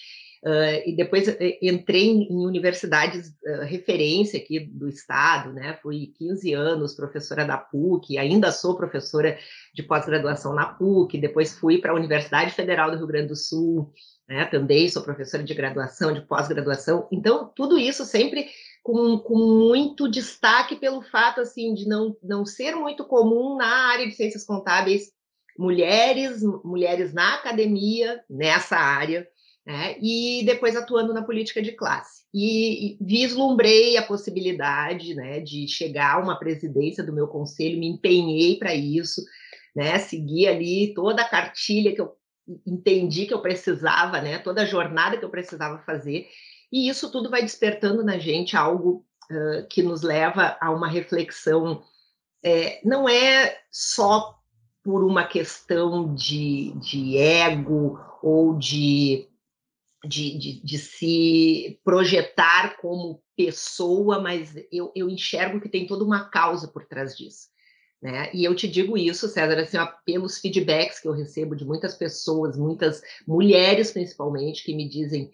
Uh, 0.45 0.79
e 0.87 0.95
depois 0.95 1.27
eh, 1.27 1.59
entrei 1.61 2.05
em, 2.05 2.29
em 2.31 2.47
universidades 2.47 3.31
uh, 3.45 3.65
referência 3.65 4.39
aqui 4.39 4.61
do 4.61 4.87
estado, 4.89 5.53
né? 5.53 5.77
Fui 5.83 6.13
15 6.19 6.53
anos 6.53 6.95
professora 6.95 7.45
da 7.45 7.59
PUC, 7.59 8.17
ainda 8.17 8.53
sou 8.53 8.77
professora 8.77 9.37
de 9.75 9.83
pós-graduação 9.83 10.55
na 10.55 10.67
PUC, 10.67 11.19
depois 11.19 11.59
fui 11.59 11.79
para 11.79 11.91
a 11.91 11.97
Universidade 11.97 12.53
Federal 12.53 12.91
do 12.91 12.97
Rio 12.97 13.09
Grande 13.09 13.29
do 13.29 13.37
Sul, 13.37 13.91
né? 14.29 14.45
Também 14.45 14.89
sou 14.89 15.03
professora 15.03 15.43
de 15.43 15.55
graduação, 15.55 16.13
de 16.13 16.21
pós-graduação. 16.21 17.09
Então, 17.11 17.51
tudo 17.57 17.77
isso 17.77 18.05
sempre 18.05 18.47
com, 18.85 19.19
com, 19.19 19.37
muito 19.37 20.09
destaque 20.09 20.77
pelo 20.77 21.03
fato 21.03 21.41
assim 21.41 21.75
de 21.75 21.89
não, 21.89 22.17
não 22.23 22.47
ser 22.47 22.77
muito 22.77 23.05
comum 23.05 23.57
na 23.57 23.67
área 23.67 24.07
de 24.07 24.15
ciências 24.15 24.45
contábeis 24.45 25.16
mulheres, 25.59 26.43
mulheres 26.65 27.13
na 27.13 27.35
academia, 27.35 28.23
nessa 28.29 28.77
área, 28.77 29.27
né? 29.67 29.97
e 30.01 30.43
depois 30.45 30.77
atuando 30.77 31.13
na 31.13 31.23
política 31.23 31.61
de 31.61 31.73
classe. 31.73 32.25
E, 32.33 32.99
vislumbrei 33.01 33.97
a 33.97 34.03
possibilidade 34.03 35.15
né, 35.15 35.41
de 35.41 35.67
chegar 35.67 36.15
a 36.15 36.19
uma 36.19 36.39
presidência 36.39 37.03
do 37.03 37.13
meu 37.13 37.27
conselho, 37.27 37.79
me 37.79 37.89
empenhei 37.89 38.59
para 38.59 38.75
isso, 38.75 39.23
né, 39.75 39.99
segui 39.99 40.47
ali 40.47 40.93
toda 40.95 41.23
a 41.23 41.29
cartilha 41.29 41.95
que 41.95 42.01
eu 42.01 42.15
entendi 42.67 43.27
que 43.27 43.35
eu 43.35 43.41
precisava, 43.41 44.21
né, 44.21 44.39
toda 44.39 44.63
a 44.63 44.67
jornada 44.67 45.17
que 45.17 45.25
eu 45.25 45.31
precisava 45.31 45.83
fazer, 45.85 46.29
E 46.71 46.89
isso 46.89 47.11
tudo 47.11 47.31
vai 47.31 47.43
despertando 47.43 48.05
na 48.05 48.19
gente 48.19 48.57
algo 48.57 49.05
uh, 49.31 49.67
que 49.69 49.83
nos 49.83 50.03
leva 50.03 50.57
a 50.61 50.71
uma 50.71 50.89
reflexão. 50.89 51.83
É, 52.45 52.81
não 52.85 53.09
é 53.09 53.59
só 53.71 54.37
por 54.87 55.03
uma 55.03 55.25
questão 55.25 56.15
de, 56.15 56.73
de 56.77 57.19
ego 57.19 57.99
ou 58.23 58.57
de, 58.57 59.27
de, 60.05 60.39
de, 60.39 60.61
de, 60.65 60.79
se 60.79 61.81
projetar 61.83 62.77
como 62.77 63.21
pessoa, 63.37 64.23
mas 64.23 64.55
eu, 64.71 64.93
eu 64.95 65.11
enxergo 65.11 65.61
que 65.61 65.69
tem 65.69 65.89
toda 65.89 66.05
uma 66.05 66.31
causa 66.31 66.69
por 66.69 66.87
trás 66.87 67.17
disso. 67.17 67.49
Né? 68.01 68.31
E 68.33 68.45
eu 68.45 68.55
te 68.55 68.69
digo 68.69 68.97
isso, 68.97 69.27
César, 69.27 69.59
assim, 69.59 69.77
ó, 69.77 69.89
pelos 70.05 70.39
feedbacks 70.39 71.01
que 71.01 71.09
eu 71.09 71.13
recebo 71.13 71.57
de 71.57 71.65
muitas 71.65 71.97
pessoas, 71.97 72.57
muitas 72.57 73.03
mulheres 73.27 73.91
principalmente, 73.91 74.63
que 74.63 74.73
me 74.73 74.89
dizem 74.89 75.33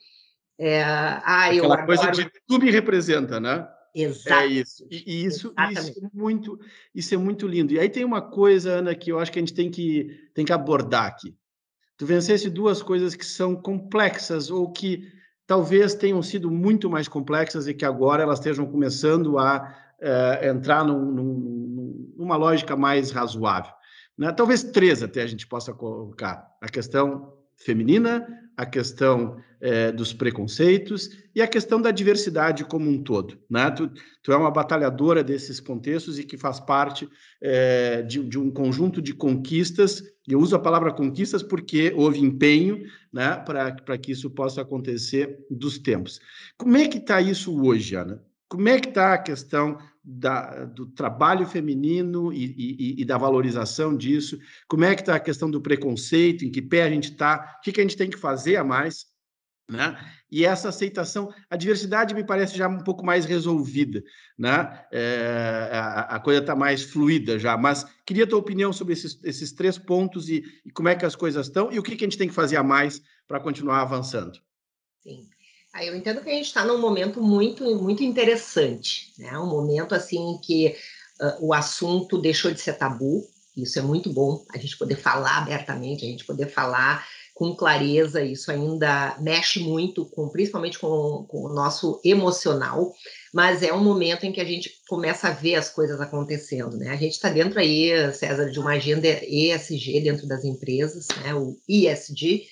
é, 0.59 0.82
ah, 0.82 1.49
Aquela 1.49 1.80
eu 1.80 1.87
coisa 1.87 2.04
adoro... 2.04 2.25
de 2.25 2.30
tu 2.49 2.59
me 2.59 2.71
representa, 2.71 3.38
né? 3.38 3.68
Exato. 3.94 4.42
É 4.42 4.46
isso. 4.46 4.87
E, 4.90 5.25
isso, 5.25 5.54
isso, 5.70 6.00
é 6.02 6.08
muito, 6.12 6.58
isso 6.94 7.14
é 7.14 7.18
muito 7.18 7.46
lindo. 7.46 7.72
E 7.72 7.78
aí 7.78 7.88
tem 7.88 8.04
uma 8.04 8.22
coisa, 8.22 8.72
Ana, 8.72 8.94
que 8.94 9.12
eu 9.12 9.18
acho 9.18 9.30
que 9.30 9.38
a 9.38 9.42
gente 9.42 9.54
tem 9.54 9.70
que, 9.70 10.28
tem 10.34 10.44
que 10.44 10.52
abordar 10.52 11.06
aqui. 11.06 11.37
Tu 11.96 12.06
vencesse 12.06 12.49
duas 12.49 12.82
coisas 12.82 13.14
que 13.14 13.25
são 13.25 13.54
complexas 13.54 14.50
ou 14.50 14.72
que 14.72 15.12
talvez 15.46 15.94
tenham 15.94 16.22
sido 16.22 16.50
muito 16.50 16.88
mais 16.88 17.06
complexas 17.06 17.68
e 17.68 17.75
que 17.75 17.84
agora 17.84 18.22
elas 18.22 18.38
estejam 18.38 18.66
começando 18.66 19.38
a 19.38 19.76
é, 20.00 20.49
entrar 20.49 20.84
num, 20.84 21.12
num, 21.12 22.14
numa 22.16 22.37
lógica 22.37 22.75
mais 22.75 23.11
razoável. 23.11 23.72
Né? 24.16 24.32
Talvez 24.32 24.62
três 24.62 25.02
até 25.02 25.22
a 25.22 25.26
gente 25.26 25.46
possa 25.46 25.72
colocar. 25.72 26.50
A 26.61 26.68
questão 26.68 27.41
feminina, 27.64 28.26
a 28.57 28.66
questão 28.66 29.40
é, 29.61 29.92
dos 29.92 30.12
preconceitos 30.12 31.11
e 31.35 31.40
a 31.40 31.47
questão 31.47 31.81
da 31.81 31.90
diversidade 31.90 32.64
como 32.64 32.90
um 32.90 33.02
todo. 33.02 33.38
Né? 33.49 33.71
Tu, 33.71 33.90
tu 34.23 34.33
é 34.33 34.37
uma 34.37 34.50
batalhadora 34.50 35.23
desses 35.23 35.61
contextos 35.61 36.19
e 36.19 36.25
que 36.25 36.37
faz 36.37 36.59
parte 36.61 37.09
é, 37.40 38.02
de, 38.02 38.23
de, 38.25 38.38
um 38.38 38.50
conjunto 38.50 39.00
de 39.00 39.14
conquistas. 39.14 40.02
Eu 40.26 40.40
uso 40.40 40.57
a 40.57 40.59
palavra 40.59 40.92
conquistas 40.92 41.42
porque 41.42 41.92
houve 41.97 42.21
empenho 42.21 42.83
né, 43.12 43.37
para 43.37 43.99
que 43.99 44.12
isso 44.12 44.31
possa 44.31 44.62
acontecer 44.62 45.38
dos 45.49 45.78
tempos. 45.78 46.21
Como 46.57 46.76
é 46.76 46.88
que 46.88 46.99
está 46.99 47.21
isso 47.21 47.62
hoje, 47.62 47.95
Ana? 47.95 48.23
Como 48.52 48.68
é 48.68 48.78
que 48.78 48.90
está 48.90 49.14
a 49.14 49.18
questão 49.18 49.78
da, 50.04 50.66
do 50.66 50.85
trabalho 50.85 51.47
feminino 51.47 52.30
e, 52.30 52.44
e, 52.44 53.00
e, 53.00 53.04
da 53.06 53.16
valorização 53.16 53.97
disso? 53.97 54.38
Como 54.68 54.85
é 54.85 54.94
que 54.94 55.00
está 55.00 55.14
a 55.14 55.21
questão 55.21 55.50
do 55.50 55.59
preconceito? 55.59 56.44
Em 56.44 56.50
que 56.50 56.61
pé 56.61 56.82
a 56.82 56.90
gente 56.90 57.12
está? 57.12 57.56
O 57.59 57.62
que, 57.62 57.73
que 57.73 57.80
a 57.80 57.82
gente 57.82 57.97
tem 57.97 58.11
que 58.11 58.18
fazer 58.18 58.56
a 58.56 58.64
mais? 58.64 59.06
Né? 59.71 59.99
E 60.30 60.44
essa 60.44 60.68
aceitação, 60.68 61.32
a 61.49 61.56
diversidade 61.56 62.14
me 62.14 62.26
parece 62.26 62.54
já 62.54 62.68
um 62.68 62.85
pouco 62.85 63.02
mais 63.02 63.25
resolvida, 63.25 64.02
né? 64.38 64.85
É, 64.92 65.71
a, 65.73 66.00
a, 66.16 66.21
coisa 66.21 66.42
está 66.42 66.54
mais 66.54 66.82
fluida 66.82 67.38
já. 67.38 67.56
Mas 67.56 67.87
queria 68.04 68.25
a 68.25 68.26
tua 68.26 68.38
opinião 68.38 68.71
sobre 68.71 68.92
esses, 68.92 69.18
esses 69.25 69.50
três 69.52 69.78
pontos 69.78 70.28
e, 70.28 70.44
e, 70.62 70.71
como 70.71 70.90
é 70.90 70.94
que 70.94 71.06
as 71.06 71.16
coisas 71.16 71.47
estão 71.47 71.73
e 71.73 71.78
o 71.78 71.82
que, 71.82 71.97
que 71.97 72.04
a 72.04 72.06
gente 72.06 72.18
tem 72.18 72.28
que 72.28 72.35
fazer 72.35 72.56
a 72.56 72.62
mais 72.62 73.00
para 73.26 73.40
continuar 73.40 73.80
avançando. 73.80 74.38
Sim. 75.00 75.31
Aí 75.73 75.88
eu 75.88 75.97
entendo 75.97 76.21
que 76.21 76.29
a 76.29 76.35
gente 76.35 76.47
está 76.47 76.64
num 76.64 76.79
momento 76.79 77.23
muito, 77.23 77.64
muito 77.76 78.02
interessante, 78.02 79.12
né? 79.19 79.38
Um 79.38 79.47
momento 79.47 79.95
assim 79.95 80.38
que 80.43 80.76
uh, 81.21 81.47
o 81.47 81.55
assunto 81.55 82.19
deixou 82.19 82.50
de 82.50 82.61
ser 82.61 82.75
tabu. 82.75 83.26
Isso 83.57 83.79
é 83.79 83.83
muito 83.83 84.12
bom, 84.12 84.45
a 84.52 84.59
gente 84.59 84.76
poder 84.76 84.97
falar 84.97 85.38
abertamente, 85.38 86.05
a 86.05 86.09
gente 86.09 86.25
poder 86.25 86.47
falar 86.47 87.07
com 87.35 87.57
clareza. 87.57 88.23
Isso 88.23 88.50
ainda 88.50 89.17
mexe 89.19 89.61
muito, 89.61 90.05
com, 90.07 90.29
principalmente 90.29 90.79
com, 90.79 91.25
com 91.26 91.45
o 91.45 91.55
nosso 91.55 92.00
emocional. 92.05 92.93
Mas 93.33 93.62
é 93.62 93.73
um 93.73 93.83
momento 93.83 94.25
em 94.25 94.33
que 94.33 94.41
a 94.41 94.45
gente 94.45 94.71
começa 94.88 95.29
a 95.29 95.33
ver 95.33 95.55
as 95.55 95.71
coisas 95.71 96.00
acontecendo, 96.02 96.76
né? 96.76 96.91
A 96.91 96.97
gente 96.97 97.12
está 97.12 97.31
dentro 97.31 97.59
aí, 97.59 98.12
César, 98.12 98.50
de 98.50 98.61
uma 98.61 98.73
agenda 98.73 99.09
ESG 99.09 100.02
dentro 100.02 100.26
das 100.26 100.45
empresas, 100.45 101.09
né? 101.23 101.35
O 101.35 101.57
ESG 101.67 102.47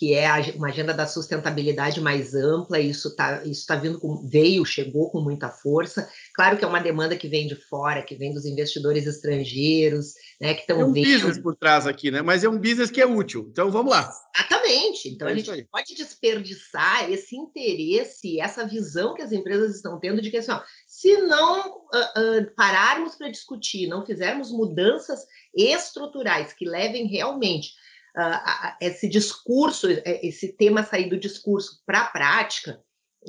que 0.00 0.14
é 0.14 0.26
uma 0.56 0.68
agenda 0.68 0.94
da 0.94 1.06
sustentabilidade 1.06 2.00
mais 2.00 2.34
ampla, 2.34 2.80
isso 2.80 3.08
está 3.08 3.44
isso 3.44 3.66
tá 3.66 3.76
vindo 3.76 4.00
com, 4.00 4.26
veio, 4.26 4.64
chegou 4.64 5.10
com 5.10 5.20
muita 5.20 5.50
força. 5.50 6.08
Claro 6.34 6.56
que 6.56 6.64
é 6.64 6.66
uma 6.66 6.80
demanda 6.80 7.18
que 7.18 7.28
vem 7.28 7.46
de 7.46 7.54
fora, 7.54 8.02
que 8.02 8.14
vem 8.14 8.32
dos 8.32 8.46
investidores 8.46 9.06
estrangeiros, 9.06 10.14
né, 10.40 10.54
que 10.54 10.62
estão 10.62 10.80
é 10.80 10.84
um 10.86 10.92
vendo. 10.94 11.04
business 11.04 11.38
por 11.38 11.54
trás 11.54 11.86
aqui, 11.86 12.10
né? 12.10 12.22
Mas 12.22 12.42
é 12.42 12.48
um 12.48 12.56
business 12.56 12.90
que 12.90 12.98
é 12.98 13.04
útil. 13.04 13.46
Então 13.52 13.70
vamos 13.70 13.92
lá. 13.92 14.10
Exatamente. 14.34 15.10
Então 15.10 15.28
é 15.28 15.32
a 15.32 15.34
gente 15.34 15.68
pode 15.70 15.94
desperdiçar 15.94 17.10
esse 17.12 17.36
interesse, 17.36 18.40
essa 18.40 18.66
visão 18.66 19.12
que 19.12 19.20
as 19.20 19.32
empresas 19.32 19.76
estão 19.76 20.00
tendo 20.00 20.22
de 20.22 20.30
que 20.30 20.38
assim, 20.38 20.52
ó, 20.52 20.62
se 20.88 21.14
não 21.18 21.72
uh, 21.72 22.40
uh, 22.40 22.54
pararmos 22.56 23.16
para 23.16 23.28
discutir, 23.28 23.86
não 23.86 24.06
fizermos 24.06 24.50
mudanças 24.50 25.26
estruturais 25.54 26.54
que 26.54 26.64
levem 26.64 27.06
realmente 27.06 27.72
uh, 28.16 28.76
esse 28.80 29.08
discurso, 29.08 29.88
é, 29.90 30.26
esse 30.26 30.52
tema 30.52 30.82
sair 30.82 31.08
do 31.08 31.18
discurso 31.18 31.82
para 31.86 32.02
a 32.02 32.06
prática, 32.06 32.80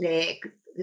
é, 0.02 0.40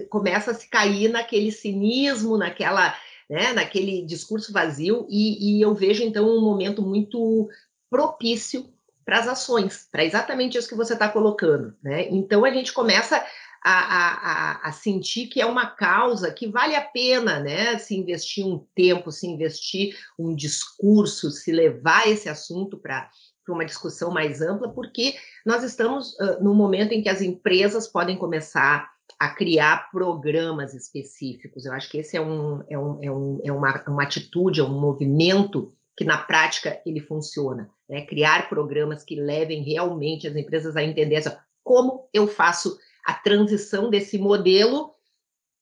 começa 0.09 0.51
a 0.51 0.53
se 0.53 0.69
cair 0.69 1.09
naquele 1.09 1.51
cinismo, 1.51 2.37
naquela, 2.37 2.95
né, 3.29 3.53
naquele 3.53 4.05
discurso 4.05 4.53
vazio, 4.53 5.07
e, 5.09 5.57
e 5.57 5.61
eu 5.61 5.73
vejo 5.73 6.03
então 6.03 6.27
um 6.27 6.41
momento 6.41 6.81
muito 6.81 7.49
propício 7.89 8.71
para 9.03 9.19
as 9.19 9.27
ações, 9.27 9.87
para 9.91 10.05
exatamente 10.05 10.57
isso 10.57 10.69
que 10.69 10.75
você 10.75 10.93
está 10.93 11.09
colocando. 11.09 11.75
Né? 11.81 12.07
Então 12.09 12.45
a 12.45 12.51
gente 12.51 12.71
começa 12.71 13.25
a, 13.63 13.71
a, 13.71 14.69
a, 14.69 14.71
sentir 14.71 15.27
que 15.27 15.41
é 15.41 15.45
uma 15.45 15.65
causa 15.65 16.31
que 16.31 16.47
vale 16.47 16.75
a 16.75 16.81
pena 16.81 17.39
né, 17.39 17.77
se 17.77 17.95
investir 17.95 18.45
um 18.45 18.65
tempo, 18.73 19.11
se 19.11 19.27
investir 19.27 19.97
um 20.17 20.33
discurso, 20.33 21.31
se 21.31 21.51
levar 21.51 22.07
esse 22.07 22.29
assunto 22.29 22.77
para 22.77 23.09
para 23.49 23.55
uma 23.55 23.65
discussão 23.65 24.11
mais 24.11 24.41
ampla, 24.41 24.69
porque 24.69 25.15
nós 25.43 25.63
estamos 25.63 26.13
uh, 26.19 26.43
no 26.43 26.53
momento 26.53 26.91
em 26.91 27.01
que 27.01 27.09
as 27.09 27.21
empresas 27.21 27.87
podem 27.87 28.15
começar 28.15 28.91
a 29.19 29.29
criar 29.29 29.89
programas 29.91 30.75
específicos. 30.75 31.65
Eu 31.65 31.73
acho 31.73 31.89
que 31.89 31.97
esse 31.97 32.15
é, 32.15 32.21
um, 32.21 32.63
é, 32.69 32.77
um, 32.77 32.99
é, 33.03 33.11
um, 33.11 33.41
é 33.43 33.51
uma, 33.51 33.83
uma 33.87 34.03
atitude, 34.03 34.59
é 34.59 34.63
um 34.63 34.79
movimento 34.79 35.73
que 35.97 36.05
na 36.05 36.17
prática 36.17 36.79
ele 36.85 37.01
funciona. 37.01 37.69
Né? 37.89 38.05
Criar 38.05 38.47
programas 38.47 39.03
que 39.03 39.19
levem 39.19 39.63
realmente 39.63 40.27
as 40.27 40.35
empresas 40.35 40.77
a 40.77 40.83
entender 40.83 41.15
assim, 41.15 41.35
como 41.63 42.07
eu 42.13 42.27
faço 42.27 42.77
a 43.03 43.13
transição 43.13 43.89
desse 43.89 44.17
modelo 44.19 44.93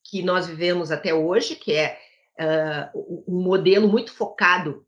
que 0.04 0.22
nós 0.22 0.46
vivemos 0.46 0.92
até 0.92 1.14
hoje, 1.14 1.56
que 1.56 1.74
é 1.74 1.98
uh, 2.38 3.24
um 3.28 3.42
modelo 3.42 3.88
muito 3.88 4.14
focado 4.14 4.86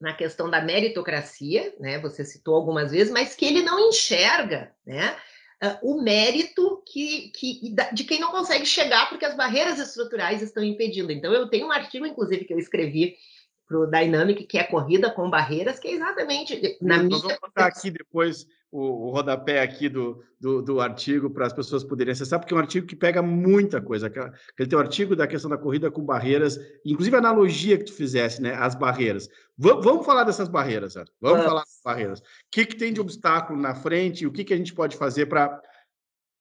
na 0.00 0.12
questão 0.12 0.50
da 0.50 0.60
meritocracia, 0.60 1.74
né? 1.78 1.98
Você 1.98 2.24
citou 2.24 2.54
algumas 2.54 2.90
vezes, 2.90 3.12
mas 3.12 3.34
que 3.34 3.44
ele 3.44 3.62
não 3.62 3.88
enxerga, 3.88 4.72
né? 4.86 5.16
Uh, 5.62 5.94
o 5.94 6.02
mérito 6.02 6.82
que, 6.86 7.30
que, 7.30 7.74
de 7.92 8.04
quem 8.04 8.20
não 8.20 8.30
consegue 8.30 8.66
chegar 8.66 9.08
porque 9.08 9.24
as 9.24 9.36
barreiras 9.36 9.78
estruturais 9.78 10.42
estão 10.42 10.62
impedindo. 10.62 11.10
Então, 11.12 11.32
eu 11.32 11.48
tenho 11.48 11.68
um 11.68 11.72
artigo, 11.72 12.04
inclusive, 12.04 12.44
que 12.44 12.52
eu 12.52 12.58
escrevi 12.58 13.16
para 13.66 13.78
o 13.78 13.86
Dynamic, 13.86 14.44
que 14.44 14.58
é 14.58 14.64
Corrida 14.64 15.10
com 15.10 15.30
Barreiras, 15.30 15.78
que 15.78 15.88
é 15.88 15.92
exatamente 15.94 16.78
na 16.80 16.98
Nós 16.98 17.06
minha... 17.06 17.18
vamos 17.18 17.38
botar 17.40 17.66
aqui 17.66 17.90
depois 17.90 18.46
o, 18.70 19.06
o 19.06 19.10
rodapé 19.10 19.62
aqui 19.62 19.88
do, 19.88 20.22
do, 20.38 20.60
do 20.60 20.80
artigo 20.80 21.30
para 21.30 21.46
as 21.46 21.52
pessoas 21.52 21.84
poderem 21.84 22.12
acessar, 22.12 22.40
porque 22.40 22.52
é 22.52 22.56
um 22.56 22.60
artigo 22.60 22.86
que 22.86 22.96
pega 22.96 23.22
muita 23.22 23.80
coisa. 23.80 24.08
Aquele 24.08 24.68
teu 24.68 24.78
artigo 24.78 25.14
da 25.14 25.26
questão 25.26 25.48
da 25.48 25.56
corrida 25.56 25.90
com 25.90 26.04
barreiras, 26.04 26.58
inclusive 26.84 27.14
a 27.16 27.20
analogia 27.20 27.78
que 27.78 27.84
tu 27.84 27.92
fizesse, 27.92 28.42
né? 28.42 28.52
As 28.54 28.74
barreiras. 28.74 29.28
V 29.56 29.74
vamos 29.80 30.04
falar 30.04 30.24
dessas 30.24 30.48
barreiras, 30.48 30.94
certo? 30.94 31.12
Vamos 31.20 31.40
ah. 31.40 31.44
falar 31.44 31.60
das 31.60 31.80
barreiras. 31.84 32.18
O 32.18 32.22
que, 32.50 32.66
que 32.66 32.76
tem 32.76 32.92
de 32.92 33.00
obstáculo 33.00 33.58
na 33.60 33.74
frente 33.74 34.24
e 34.24 34.26
o 34.26 34.32
que, 34.32 34.44
que 34.44 34.52
a 34.52 34.56
gente 34.56 34.74
pode 34.74 34.96
fazer 34.96 35.26
para 35.26 35.62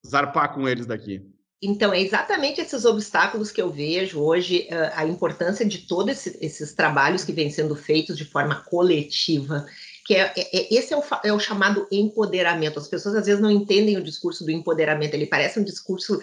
zarpar 0.05 0.53
com 0.53 0.67
eles 0.67 0.85
daqui? 0.85 1.21
Então, 1.65 1.93
é 1.93 2.01
exatamente 2.01 2.59
esses 2.59 2.83
obstáculos 2.83 3.51
que 3.51 3.61
eu 3.61 3.71
vejo 3.71 4.19
hoje, 4.19 4.67
a 4.93 5.05
importância 5.05 5.65
de 5.65 5.79
todos 5.79 6.11
esse, 6.11 6.37
esses 6.41 6.73
trabalhos 6.73 7.23
que 7.23 7.31
vêm 7.31 7.49
sendo 7.49 7.75
feitos 7.75 8.17
de 8.17 8.25
forma 8.25 8.55
coletiva, 8.65 9.65
que 10.05 10.13
é, 10.13 10.33
é, 10.35 10.57
é 10.57 10.73
esse 10.73 10.93
é 10.93 10.97
o, 10.97 11.03
é 11.23 11.31
o, 11.31 11.39
chamado 11.39 11.87
empoderamento. 11.89 12.79
As 12.79 12.87
pessoas 12.87 13.15
às 13.15 13.25
vezes 13.25 13.41
não 13.41 13.49
entendem 13.49 13.97
o 13.97 14.03
discurso 14.03 14.43
do 14.43 14.51
empoderamento, 14.51 15.13
ele 15.13 15.25
parece 15.25 15.59
um 15.59 15.63
discurso 15.63 16.19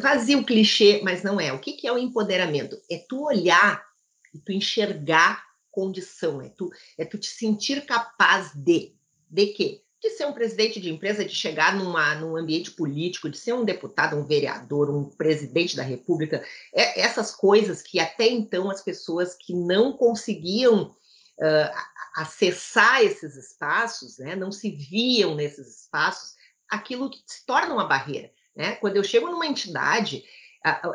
vazio, 0.00 0.44
clichê, 0.44 1.00
mas 1.02 1.22
não 1.22 1.40
é. 1.40 1.52
O 1.52 1.58
que, 1.58 1.72
que 1.72 1.86
é 1.86 1.92
o 1.92 1.98
empoderamento? 1.98 2.76
É 2.90 2.98
tu 3.08 3.24
olhar 3.24 3.82
tu 4.44 4.52
enxergar 4.52 5.44
condição, 5.70 6.42
é 6.42 6.48
tu, 6.48 6.70
é 6.96 7.04
tu 7.04 7.18
te 7.18 7.28
sentir 7.28 7.84
capaz 7.86 8.52
de. 8.54 8.94
De 9.30 9.46
quê? 9.48 9.82
De 10.00 10.10
ser 10.10 10.26
um 10.26 10.32
presidente 10.32 10.80
de 10.80 10.90
empresa, 10.90 11.24
de 11.24 11.34
chegar 11.34 11.76
numa, 11.76 12.14
num 12.14 12.36
ambiente 12.36 12.70
político, 12.70 13.28
de 13.28 13.36
ser 13.36 13.52
um 13.52 13.64
deputado, 13.64 14.16
um 14.16 14.24
vereador, 14.24 14.90
um 14.90 15.04
presidente 15.04 15.76
da 15.76 15.82
república, 15.82 16.44
é, 16.72 17.00
essas 17.00 17.34
coisas 17.34 17.82
que 17.82 17.98
até 17.98 18.28
então 18.28 18.70
as 18.70 18.80
pessoas 18.80 19.34
que 19.34 19.52
não 19.52 19.92
conseguiam 19.92 20.94
uh, 21.38 21.78
acessar 22.16 23.02
esses 23.02 23.34
espaços, 23.36 24.18
né, 24.18 24.36
não 24.36 24.52
se 24.52 24.70
viam 24.70 25.34
nesses 25.34 25.82
espaços, 25.82 26.34
aquilo 26.68 27.10
que 27.10 27.18
se 27.26 27.44
torna 27.44 27.74
uma 27.74 27.88
barreira. 27.88 28.30
Né? 28.54 28.76
Quando 28.76 28.96
eu 28.96 29.04
chego 29.04 29.28
numa 29.28 29.46
entidade, 29.46 30.24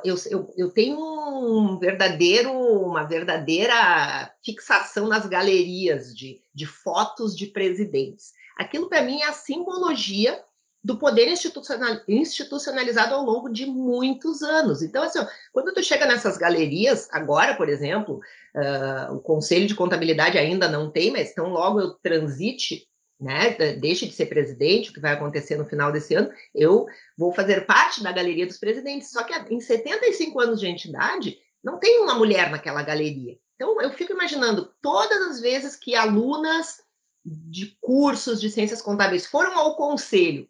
eu, 0.04 0.16
eu, 0.30 0.54
eu 0.58 0.70
tenho 0.70 0.98
um 1.00 1.80
verdadeiro, 1.80 2.52
uma 2.52 3.04
verdadeira 3.04 4.34
fixação 4.44 5.08
nas 5.08 5.26
galerias 5.26 6.16
de, 6.16 6.42
de 6.54 6.66
fotos 6.66 7.36
de 7.36 7.48
presidentes. 7.48 8.34
Aquilo, 8.58 8.90
para 8.90 9.02
mim, 9.02 9.22
é 9.22 9.28
a 9.28 9.34
simbologia 9.34 10.44
do 10.84 10.98
poder 10.98 11.30
institucional, 11.30 12.02
institucionalizado 12.08 13.16
ao 13.16 13.24
longo 13.24 13.48
de 13.48 13.66
muitos 13.66 14.44
anos. 14.44 14.82
Então, 14.82 15.04
assim, 15.04 15.26
quando 15.54 15.74
tu 15.74 15.82
chega 15.82 16.06
nessas 16.06 16.38
galerias, 16.38 17.08
agora, 17.12 17.56
por 17.56 17.70
exemplo, 17.70 18.20
uh, 18.54 19.14
o 19.16 19.20
Conselho 19.22 19.66
de 19.66 19.76
Contabilidade 19.76 20.38
ainda 20.38 20.68
não 20.68 20.92
tem, 20.92 21.10
mas 21.10 21.34
tão 21.34 21.50
logo 21.50 21.80
eu 21.80 21.92
transite, 21.92 22.86
né, 23.20 23.52
deixe 23.80 24.06
de 24.06 24.12
ser 24.14 24.26
presidente, 24.26 24.90
o 24.90 24.94
que 24.94 25.00
vai 25.00 25.14
acontecer 25.14 25.56
no 25.56 25.66
final 25.66 25.90
desse 25.90 26.16
ano, 26.16 26.30
eu 26.54 26.86
vou 27.18 27.32
fazer 27.32 27.66
parte 27.66 28.04
da 28.04 28.12
galeria 28.12 28.46
dos 28.46 28.58
presidentes. 28.58 29.10
Só 29.10 29.24
que 29.24 29.34
em 29.54 29.62
75 29.62 30.38
anos 30.42 30.60
de 30.60 30.68
entidade, 30.68 31.38
não 31.64 31.80
tem 31.80 32.02
uma 32.02 32.16
mulher 32.16 32.52
naquela 32.52 32.84
galeria. 32.84 33.38
Então, 33.56 33.82
eu 33.82 33.92
fico 33.92 34.12
imaginando 34.12 34.70
todas 34.82 35.22
as 35.30 35.40
vezes 35.40 35.78
que 35.78 35.96
alunas 35.96 36.84
de 37.26 37.78
cursos 37.80 38.42
de 38.42 38.50
ciências 38.50 38.82
contábeis 38.82 39.26
foram 39.26 39.58
ao 39.58 39.76
conselho 39.76 40.48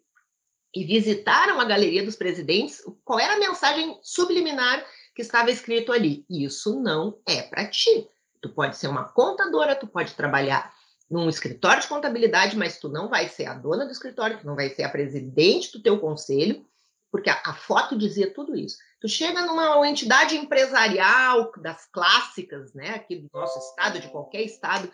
e 0.74 0.84
visitaram 0.84 1.60
a 1.60 1.64
galeria 1.64 2.04
dos 2.04 2.16
presidentes, 2.16 2.82
qual 3.04 3.20
era 3.20 3.34
a 3.34 3.38
mensagem 3.38 3.96
subliminar 4.02 4.84
que 5.14 5.22
estava 5.22 5.50
escrito 5.50 5.92
ali? 5.92 6.26
Isso 6.28 6.80
não 6.80 7.18
é 7.26 7.42
para 7.42 7.68
ti. 7.68 8.08
Tu 8.42 8.48
pode 8.48 8.76
ser 8.76 8.88
uma 8.88 9.04
contadora, 9.04 9.76
tu 9.76 9.86
pode 9.86 10.14
trabalhar 10.14 10.74
num 11.08 11.28
escritório 11.28 11.80
de 11.80 11.88
contabilidade, 11.88 12.56
mas 12.56 12.78
tu 12.78 12.88
não 12.88 13.08
vai 13.08 13.28
ser 13.28 13.46
a 13.46 13.54
dona 13.54 13.84
do 13.84 13.92
escritório, 13.92 14.40
tu 14.40 14.46
não 14.46 14.56
vai 14.56 14.70
ser 14.70 14.82
a 14.82 14.88
presidente 14.88 15.70
do 15.70 15.82
teu 15.82 16.00
conselho, 16.00 16.66
porque 17.10 17.30
a, 17.30 17.40
a 17.46 17.54
foto 17.54 17.96
dizia 17.96 18.32
tudo 18.34 18.56
isso. 18.56 18.76
Tu 19.00 19.08
chega 19.08 19.42
numa 19.42 19.88
entidade 19.88 20.36
empresarial 20.36 21.52
das 21.58 21.86
clássicas, 21.86 22.74
né, 22.74 22.90
aqui 22.90 23.16
do 23.16 23.28
nosso 23.32 23.58
estado, 23.58 24.00
de 24.00 24.08
qualquer 24.08 24.42
estado, 24.42 24.90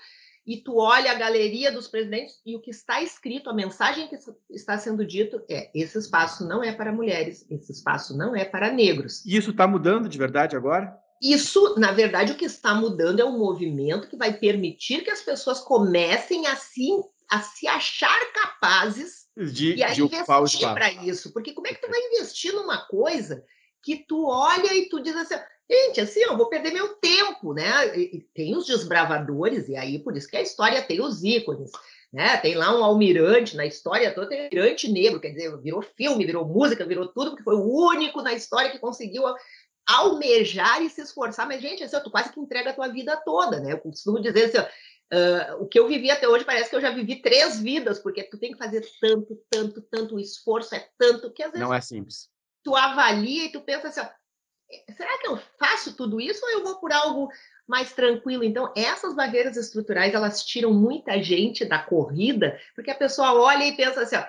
e 0.50 0.57
tu 0.57 0.78
olha 0.78 1.12
a 1.12 1.14
galeria 1.14 1.71
dos 1.71 1.87
presidentes 1.87 2.40
e 2.45 2.57
o 2.57 2.61
que 2.61 2.73
está 2.73 3.00
escrito, 3.00 3.49
a 3.49 3.54
mensagem 3.54 4.09
que 4.09 4.19
está 4.50 4.76
sendo 4.76 5.07
dito 5.07 5.40
é: 5.49 5.71
esse 5.73 5.97
espaço 5.97 6.45
não 6.45 6.61
é 6.61 6.73
para 6.73 6.90
mulheres, 6.90 7.47
esse 7.49 7.71
espaço 7.71 8.19
não 8.19 8.35
é 8.35 8.45
para 8.45 8.73
negros. 8.73 9.25
E 9.25 9.37
isso 9.37 9.52
está 9.52 9.69
mudando 9.69 10.09
de 10.09 10.19
verdade 10.19 10.57
agora? 10.57 10.92
Isso, 11.23 11.78
na 11.78 11.92
verdade, 11.92 12.33
o 12.33 12.35
que 12.35 12.47
está 12.47 12.75
mudando 12.75 13.21
é 13.21 13.25
um 13.25 13.38
movimento 13.38 14.09
que 14.09 14.16
vai 14.16 14.33
permitir 14.33 15.04
que 15.04 15.11
as 15.11 15.23
pessoas 15.23 15.61
comecem 15.61 16.45
a 16.49 16.57
se, 16.57 16.88
a 17.30 17.40
se 17.42 17.69
achar 17.69 18.19
capazes 18.33 19.28
de, 19.37 19.76
e 19.76 19.85
a 19.85 19.92
de 19.92 20.02
investir 20.02 20.69
para 20.75 20.90
isso. 20.90 21.33
Porque 21.33 21.52
como 21.52 21.69
é 21.69 21.75
que 21.75 21.80
tu 21.80 21.88
vai 21.88 22.00
investir 22.09 22.52
numa 22.54 22.88
coisa 22.88 23.45
que 23.80 23.99
tu 23.99 24.26
olha 24.26 24.75
e 24.75 24.88
tu 24.88 25.00
diz 25.00 25.14
assim, 25.14 25.37
Gente, 25.71 26.00
assim, 26.00 26.21
eu 26.21 26.37
vou 26.37 26.49
perder 26.49 26.73
meu 26.73 26.95
tempo, 26.95 27.55
né? 27.55 27.97
E 27.97 28.21
tem 28.35 28.57
os 28.57 28.67
desbravadores, 28.67 29.69
e 29.69 29.77
aí 29.77 30.00
por 30.00 30.17
isso 30.17 30.27
que 30.27 30.37
a 30.37 30.43
história 30.43 30.83
tem 30.83 31.00
os 31.00 31.23
ícones, 31.23 31.71
né? 32.12 32.37
Tem 32.39 32.57
lá 32.57 32.77
um 32.77 32.83
almirante 32.83 33.57
na 33.57 33.65
história 33.65 34.12
toda, 34.12 34.29
tem 34.29 34.41
um 34.41 34.45
almirante 34.47 34.91
negro, 34.91 35.21
quer 35.21 35.31
dizer, 35.31 35.57
virou 35.61 35.81
filme, 35.81 36.27
virou 36.27 36.45
música, 36.45 36.85
virou 36.85 37.07
tudo, 37.07 37.31
porque 37.31 37.45
foi 37.45 37.55
o 37.55 37.62
único 37.62 38.21
na 38.21 38.33
história 38.33 38.73
que 38.73 38.81
conseguiu 38.81 39.23
almejar 39.87 40.83
e 40.83 40.91
se 40.91 41.03
esforçar. 41.03 41.47
Mas, 41.47 41.62
gente, 41.62 41.85
assim, 41.85 42.00
tu 42.03 42.11
quase 42.11 42.33
que 42.33 42.41
entrega 42.41 42.71
a 42.71 42.75
tua 42.75 42.89
vida 42.89 43.17
toda, 43.25 43.61
né? 43.61 43.73
Eu 43.73 43.79
costumo 43.79 44.21
dizer 44.21 44.47
assim, 44.47 44.59
ó, 44.59 45.57
uh, 45.57 45.62
o 45.62 45.69
que 45.69 45.79
eu 45.79 45.87
vivi 45.87 46.11
até 46.11 46.27
hoje 46.27 46.45
parece 46.45 46.69
que 46.69 46.75
eu 46.75 46.81
já 46.81 46.91
vivi 46.91 47.23
três 47.23 47.61
vidas, 47.61 48.00
porque 48.00 48.25
tu 48.25 48.39
tem 48.39 48.50
que 48.50 48.59
fazer 48.59 48.85
tanto, 49.00 49.41
tanto, 49.49 49.83
tanto, 49.83 50.17
o 50.17 50.21
esforço 50.21 50.75
é 50.75 50.89
tanto 50.99 51.33
que 51.33 51.45
às 51.45 51.53
vezes. 51.53 51.65
Não 51.65 51.73
é 51.73 51.81
simples. 51.81 52.28
Tu 52.65 52.75
avalia 52.75 53.45
e 53.45 53.52
tu 53.52 53.61
pensa 53.61 53.87
assim, 53.87 54.00
ó, 54.00 54.20
será 54.97 55.19
que 55.19 55.28
eu 55.28 55.39
faço 55.59 55.97
tudo 55.97 56.21
isso 56.21 56.45
ou 56.45 56.50
eu 56.50 56.63
vou 56.63 56.76
por 56.76 56.93
algo 56.93 57.28
mais 57.67 57.93
tranquilo? 57.93 58.45
Então, 58.45 58.73
essas 58.76 59.15
barreiras 59.15 59.56
estruturais, 59.56 60.15
elas 60.15 60.45
tiram 60.45 60.73
muita 60.73 61.23
gente 61.23 61.65
da 61.65 61.78
corrida, 61.78 62.59
porque 62.75 62.91
a 62.91 62.97
pessoa 62.97 63.35
olha 63.35 63.67
e 63.67 63.76
pensa 63.76 64.02
assim, 64.02 64.17
ó, 64.17 64.25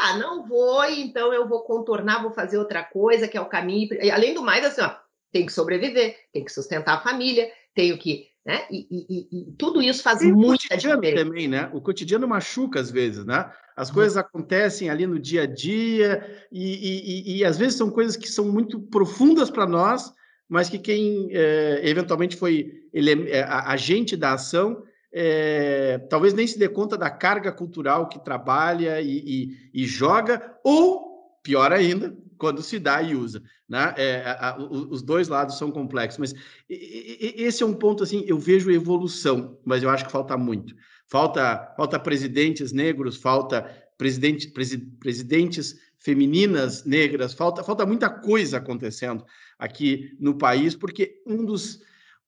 ah, 0.00 0.16
não 0.16 0.46
vou, 0.46 0.84
então 0.84 1.32
eu 1.32 1.46
vou 1.46 1.62
contornar, 1.62 2.22
vou 2.22 2.32
fazer 2.32 2.58
outra 2.58 2.82
coisa, 2.82 3.28
que 3.28 3.36
é 3.36 3.40
o 3.40 3.48
caminho. 3.48 3.88
E, 4.02 4.10
além 4.10 4.34
do 4.34 4.42
mais, 4.42 4.64
assim, 4.64 4.80
ó, 4.80 4.94
tem 5.30 5.46
que 5.46 5.52
sobreviver, 5.52 6.16
tem 6.32 6.44
que 6.44 6.52
sustentar 6.52 6.98
a 6.98 7.02
família, 7.02 7.50
tenho 7.74 7.98
que 7.98 8.28
né? 8.44 8.66
E, 8.70 8.86
e, 8.90 9.28
e, 9.32 9.52
tudo 9.52 9.80
isso 9.80 10.02
faz 10.02 10.20
e 10.20 10.30
muita 10.30 10.76
diferença. 10.76 11.24
também, 11.24 11.48
né? 11.48 11.70
O 11.72 11.80
cotidiano 11.80 12.28
machuca 12.28 12.78
às 12.78 12.90
vezes, 12.90 13.24
né? 13.24 13.50
As 13.76 13.88
uhum. 13.88 13.94
coisas 13.94 14.16
acontecem 14.16 14.88
ali 14.88 15.06
no 15.06 15.18
dia 15.18 15.42
a 15.42 15.46
dia 15.46 16.46
e, 16.50 17.38
e 17.38 17.44
às 17.44 17.58
vezes 17.58 17.74
são 17.74 17.90
coisas 17.90 18.16
que 18.16 18.28
são 18.28 18.46
muito 18.46 18.80
profundas 18.80 19.50
para 19.50 19.66
nós, 19.66 20.12
mas 20.48 20.68
que 20.68 20.78
quem 20.78 21.28
é, 21.32 21.80
eventualmente 21.82 22.36
foi 22.36 22.84
ele, 22.92 23.30
é, 23.30 23.42
agente 23.42 24.16
da 24.16 24.34
ação 24.34 24.82
é, 25.16 25.98
talvez 26.10 26.34
nem 26.34 26.44
se 26.44 26.58
dê 26.58 26.68
conta 26.68 26.98
da 26.98 27.08
carga 27.08 27.52
cultural 27.52 28.08
que 28.08 28.18
trabalha 28.18 29.00
e, 29.00 29.56
e 29.72 29.86
joga, 29.86 30.58
ou 30.64 31.38
pior 31.40 31.72
ainda, 31.72 32.12
quando 32.36 32.60
se 32.62 32.80
dá 32.80 33.00
e 33.00 33.14
usa. 33.14 33.40
Né? 33.68 33.94
É, 33.96 34.22
a, 34.26 34.50
a, 34.50 34.58
os 34.58 35.02
dois 35.02 35.28
lados 35.28 35.56
são 35.56 35.70
complexos, 35.70 36.18
mas 36.18 36.34
esse 36.68 37.62
é 37.62 37.66
um 37.66 37.74
ponto 37.74 38.02
assim, 38.02 38.24
eu 38.26 38.40
vejo 38.40 38.72
evolução, 38.72 39.56
mas 39.64 39.84
eu 39.84 39.88
acho 39.88 40.04
que 40.04 40.10
falta 40.10 40.36
muito. 40.36 40.74
Falta, 41.14 41.72
falta 41.76 41.96
presidentes 42.00 42.72
negros, 42.72 43.16
falta 43.16 43.62
presidente, 43.96 44.48
presi, 44.48 44.78
presidentes 44.78 45.76
femininas 45.96 46.84
negras, 46.84 47.32
falta, 47.32 47.62
falta 47.62 47.86
muita 47.86 48.10
coisa 48.10 48.56
acontecendo 48.56 49.24
aqui 49.56 50.16
no 50.18 50.36
país, 50.36 50.74
porque 50.74 51.22
um 51.24 51.44
dos 51.44 51.80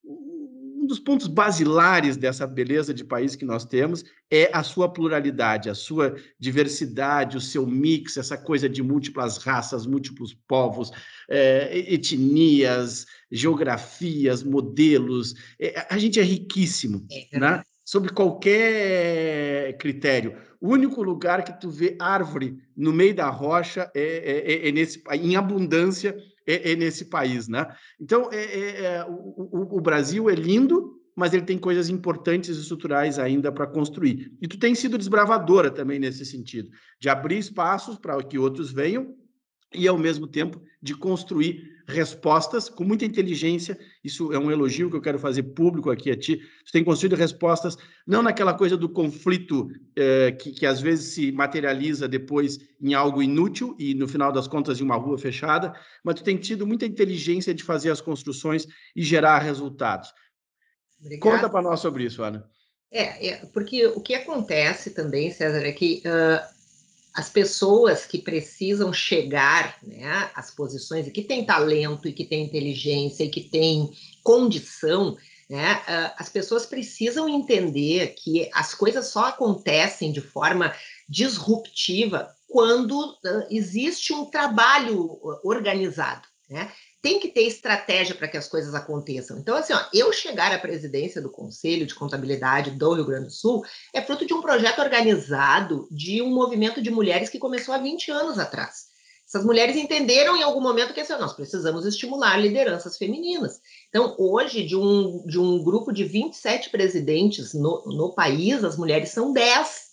um 0.05 0.87
dos 0.87 1.01
pontos 1.01 1.27
basilares 1.27 2.17
dessa 2.17 2.47
beleza 2.47 2.95
de 2.95 3.03
país 3.03 3.35
que 3.35 3.45
nós 3.45 3.65
temos 3.65 4.05
é 4.31 4.49
a 4.53 4.63
sua 4.63 4.89
pluralidade, 4.89 5.69
a 5.69 5.75
sua 5.75 6.15
diversidade, 6.39 7.37
o 7.37 7.41
seu 7.41 7.67
mix, 7.67 8.17
essa 8.17 8.39
coisa 8.39 8.69
de 8.69 8.85
múltiplas 8.85 9.39
raças, 9.39 9.85
múltiplos 9.85 10.33
povos, 10.33 10.93
é, 11.29 11.77
etnias, 11.93 13.05
geografias, 13.33 14.45
modelos. 14.45 15.35
É, 15.59 15.85
a 15.91 15.99
gente 15.99 16.21
é 16.21 16.23
riquíssimo, 16.23 17.05
é 17.11 17.41
né? 17.41 17.65
Sob 17.87 18.09
qualquer 18.09 19.79
critério. 19.79 20.37
O 20.61 20.71
único 20.71 21.05
lugar 21.05 21.45
que 21.45 21.61
tu 21.61 21.71
vê 21.71 21.97
árvore 22.01 22.59
no 22.77 22.93
meio 22.93 23.15
da 23.15 23.31
rocha 23.31 23.89
é, 23.95 24.03
é, 24.03 24.53
é, 24.53 24.69
é 24.69 24.73
nesse, 24.73 25.01
em 25.13 25.37
abundância 25.37 26.17
é, 26.45 26.73
é 26.73 26.75
nesse 26.75 27.05
país, 27.05 27.47
né? 27.47 27.65
Então, 28.01 28.29
é, 28.33 28.85
é 28.85 29.07
o, 29.09 29.77
o, 29.77 29.81
Brasil 29.81 30.29
é 30.29 30.35
lindo, 30.35 31.01
mas 31.15 31.33
ele 31.33 31.45
tem 31.45 31.57
coisas 31.57 31.89
importantes 31.89 32.57
e 32.57 32.61
estruturais 32.61 33.21
ainda 33.21 33.53
para 33.53 33.69
construir. 33.69 34.33
E 34.43 34.49
tu 34.49 34.59
tem 34.59 34.75
sido 34.75 34.99
desbravadora 34.99 35.71
também 35.71 36.01
nesse 36.01 36.27
sentido, 36.27 36.69
de 36.99 37.09
abrir 37.09 37.39
espaços 37.39 37.97
para 37.99 38.21
que 38.25 38.37
outros 38.37 38.73
venham 38.73 39.15
e, 39.73 39.87
ao 39.87 39.97
mesmo 39.97 40.27
tempo, 40.27 40.61
de 40.83 40.93
construir 40.93 41.76
respostas 41.87 42.69
com 42.69 42.85
muita 42.85 43.05
inteligência. 43.05 43.79
Isso 44.03 44.33
é 44.33 44.39
um 44.39 44.51
elogio 44.51 44.91
que 44.91 44.97
eu 44.97 45.01
quero 45.01 45.19
fazer 45.19 45.43
público 45.43 45.91
aqui 45.91 46.11
a 46.11 46.17
ti. 46.17 46.41
Você 46.65 46.73
tem 46.73 46.85
construído 46.85 47.17
respostas 47.17 47.77
não 48.07 48.23
naquela 48.23 48.53
coisa 48.55 48.77
do 48.77 48.89
conflito 48.89 49.69
eh, 49.95 50.33
que, 50.33 50.53
que 50.53 50.67
às 50.67 50.81
vezes 50.81 51.15
se 51.15 51.31
materializa 51.33 52.09
depois 52.09 52.59
em 52.81 52.95
algo 52.95 53.23
inútil 53.23 53.77
e, 53.79 53.95
no 53.95 54.09
final 54.09 54.33
das 54.33 54.49
contas, 54.49 54.81
em 54.81 54.85
uma 54.85 54.97
rua 54.97 55.19
fechada, 55.19 55.73
mas 56.05 56.17
tu 56.17 56.25
tem 56.25 56.37
tido 56.37 56.67
muita 56.67 56.87
inteligência 56.87 57.55
de 57.55 57.63
fazer 57.63 57.91
as 57.91 58.01
construções 58.01 58.67
e 58.95 59.03
gerar 59.03 59.39
resultados. 59.39 60.13
Conta 61.21 61.49
para 61.49 61.63
nós 61.63 61.81
sobre 61.81 62.05
isso, 62.05 62.23
Ana. 62.23 62.49
É, 62.91 63.29
é, 63.29 63.47
porque 63.53 63.87
o 63.87 64.01
que 64.01 64.15
acontece 64.15 64.91
também, 64.91 65.31
César, 65.31 65.67
é 65.67 65.73
que 65.73 66.03
uh, 66.07 66.56
as 67.17 67.31
pessoas 67.31 68.05
que 68.05 68.19
precisam 68.19 68.93
chegar 68.93 69.79
né, 69.83 70.31
às 70.35 70.51
posições 70.51 71.07
e 71.07 71.11
que 71.11 71.23
têm 71.23 71.47
talento 71.47 72.07
e 72.07 72.13
que 72.13 72.27
têm 72.27 72.45
inteligência 72.45 73.25
e 73.25 73.31
que 73.31 73.41
têm 73.41 73.91
condição, 74.23 75.17
né, 75.49 75.83
as 76.19 76.29
pessoas 76.29 76.67
precisam 76.67 77.27
entender 77.27 78.15
que 78.19 78.51
as 78.53 78.75
coisas 78.75 79.07
só 79.07 79.25
acontecem 79.29 80.13
de 80.13 80.21
forma 80.21 80.75
disruptiva 81.09 82.29
quando 82.47 83.17
existe 83.51 84.13
um 84.13 84.27
trabalho 84.27 85.19
organizado. 85.43 86.29
Né? 86.51 86.71
Tem 87.07 87.21
que 87.21 87.29
ter 87.29 87.43
estratégia 87.43 88.17
para 88.17 88.27
que 88.27 88.37
as 88.37 88.49
coisas 88.49 88.75
aconteçam. 88.75 89.39
Então, 89.39 89.57
assim, 89.57 89.73
ó, 89.73 89.81
eu 89.95 90.13
chegar 90.13 90.53
à 90.53 90.59
presidência 90.59 91.23
do 91.23 91.31
Conselho 91.31 91.87
de 91.87 91.95
Contabilidade 91.95 92.73
do 92.73 92.95
Rio 92.95 93.07
Grande 93.07 93.27
do 93.27 93.33
Sul 93.33 93.63
é 93.95 94.03
fruto 94.03 94.27
de 94.27 94.35
um 94.35 94.43
projeto 94.43 94.81
organizado 94.81 95.87
de 95.89 96.21
um 96.21 96.35
movimento 96.35 96.83
de 96.83 96.91
mulheres 96.91 97.29
que 97.29 97.39
começou 97.39 97.73
há 97.73 97.79
20 97.79 98.11
anos 98.11 98.41
atrás. 98.41 98.87
Essas 99.25 99.45
mulheres 99.45 99.77
entenderam 99.77 100.37
em 100.37 100.43
algum 100.43 100.61
momento 100.61 100.93
que 100.93 100.99
assim, 100.99 101.13
nós 101.13 101.33
precisamos 101.33 101.87
estimular 101.87 102.37
lideranças 102.39 102.99
femininas. 102.99 103.61
Então, 103.89 104.17
hoje, 104.19 104.67
de 104.67 104.75
um, 104.75 105.25
de 105.29 105.39
um 105.39 105.63
grupo 105.63 105.93
de 105.93 106.03
27 106.03 106.71
presidentes 106.71 107.55
no, 107.55 107.85
no 107.87 108.15
país, 108.17 108.65
as 108.65 108.77
mulheres 108.77 109.11
são 109.11 109.33
10 109.33 109.86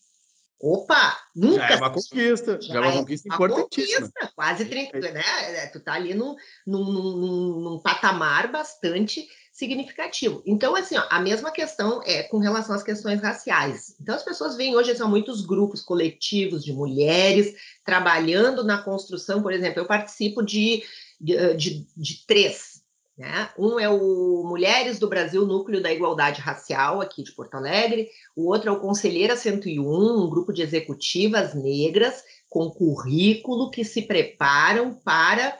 Opa, 0.65 1.17
nunca. 1.35 1.67
Já 1.67 1.73
é 1.73 1.75
uma 1.75 1.89
conquista, 1.89 2.61
já, 2.61 2.73
já 2.73 2.75
é 2.75 2.79
uma 2.79 2.91
conquista 2.93 3.27
uma 3.27 3.35
importantíssima. 3.35 4.07
Conquista, 4.07 4.31
quase 4.33 4.63
30, 4.63 4.97
é. 4.97 5.11
né? 5.11 5.23
É, 5.57 5.67
tu 5.67 5.81
tá 5.81 5.91
ali 5.91 6.13
num, 6.13 6.37
num, 6.65 6.85
num, 6.85 7.59
num, 7.59 7.79
patamar 7.79 8.49
bastante 8.49 9.27
significativo. 9.51 10.41
Então, 10.45 10.73
assim, 10.73 10.97
ó, 10.97 11.05
a 11.09 11.19
mesma 11.19 11.51
questão 11.51 12.01
é 12.05 12.23
com 12.23 12.37
relação 12.37 12.73
às 12.73 12.81
questões 12.81 13.21
raciais. 13.21 13.97
Então, 13.99 14.15
as 14.15 14.23
pessoas 14.23 14.55
veem 14.55 14.73
hoje, 14.73 14.95
são 14.95 15.09
muitos 15.09 15.45
grupos 15.45 15.81
coletivos 15.81 16.63
de 16.63 16.71
mulheres 16.71 17.53
trabalhando 17.83 18.63
na 18.63 18.81
construção, 18.81 19.43
por 19.43 19.51
exemplo, 19.51 19.81
eu 19.81 19.85
participo 19.85 20.41
de, 20.41 20.81
de, 21.19 21.55
de, 21.55 21.87
de 21.97 22.25
três 22.25 22.72
né? 23.17 23.49
Um 23.57 23.79
é 23.79 23.87
o 23.89 24.43
Mulheres 24.45 24.97
do 24.97 25.07
Brasil 25.07 25.45
Núcleo 25.45 25.81
da 25.81 25.91
Igualdade 25.91 26.41
Racial, 26.41 26.99
aqui 26.99 27.23
de 27.23 27.31
Porto 27.31 27.55
Alegre. 27.55 28.09
O 28.35 28.47
outro 28.49 28.69
é 28.69 28.71
o 28.71 28.79
Conselheira 28.79 29.35
101, 29.35 29.81
um 29.81 30.29
grupo 30.29 30.51
de 30.51 30.61
executivas 30.61 31.53
negras 31.53 32.23
com 32.49 32.71
currículo 32.71 33.69
que 33.69 33.83
se 33.83 34.03
preparam 34.03 34.93
para 34.93 35.59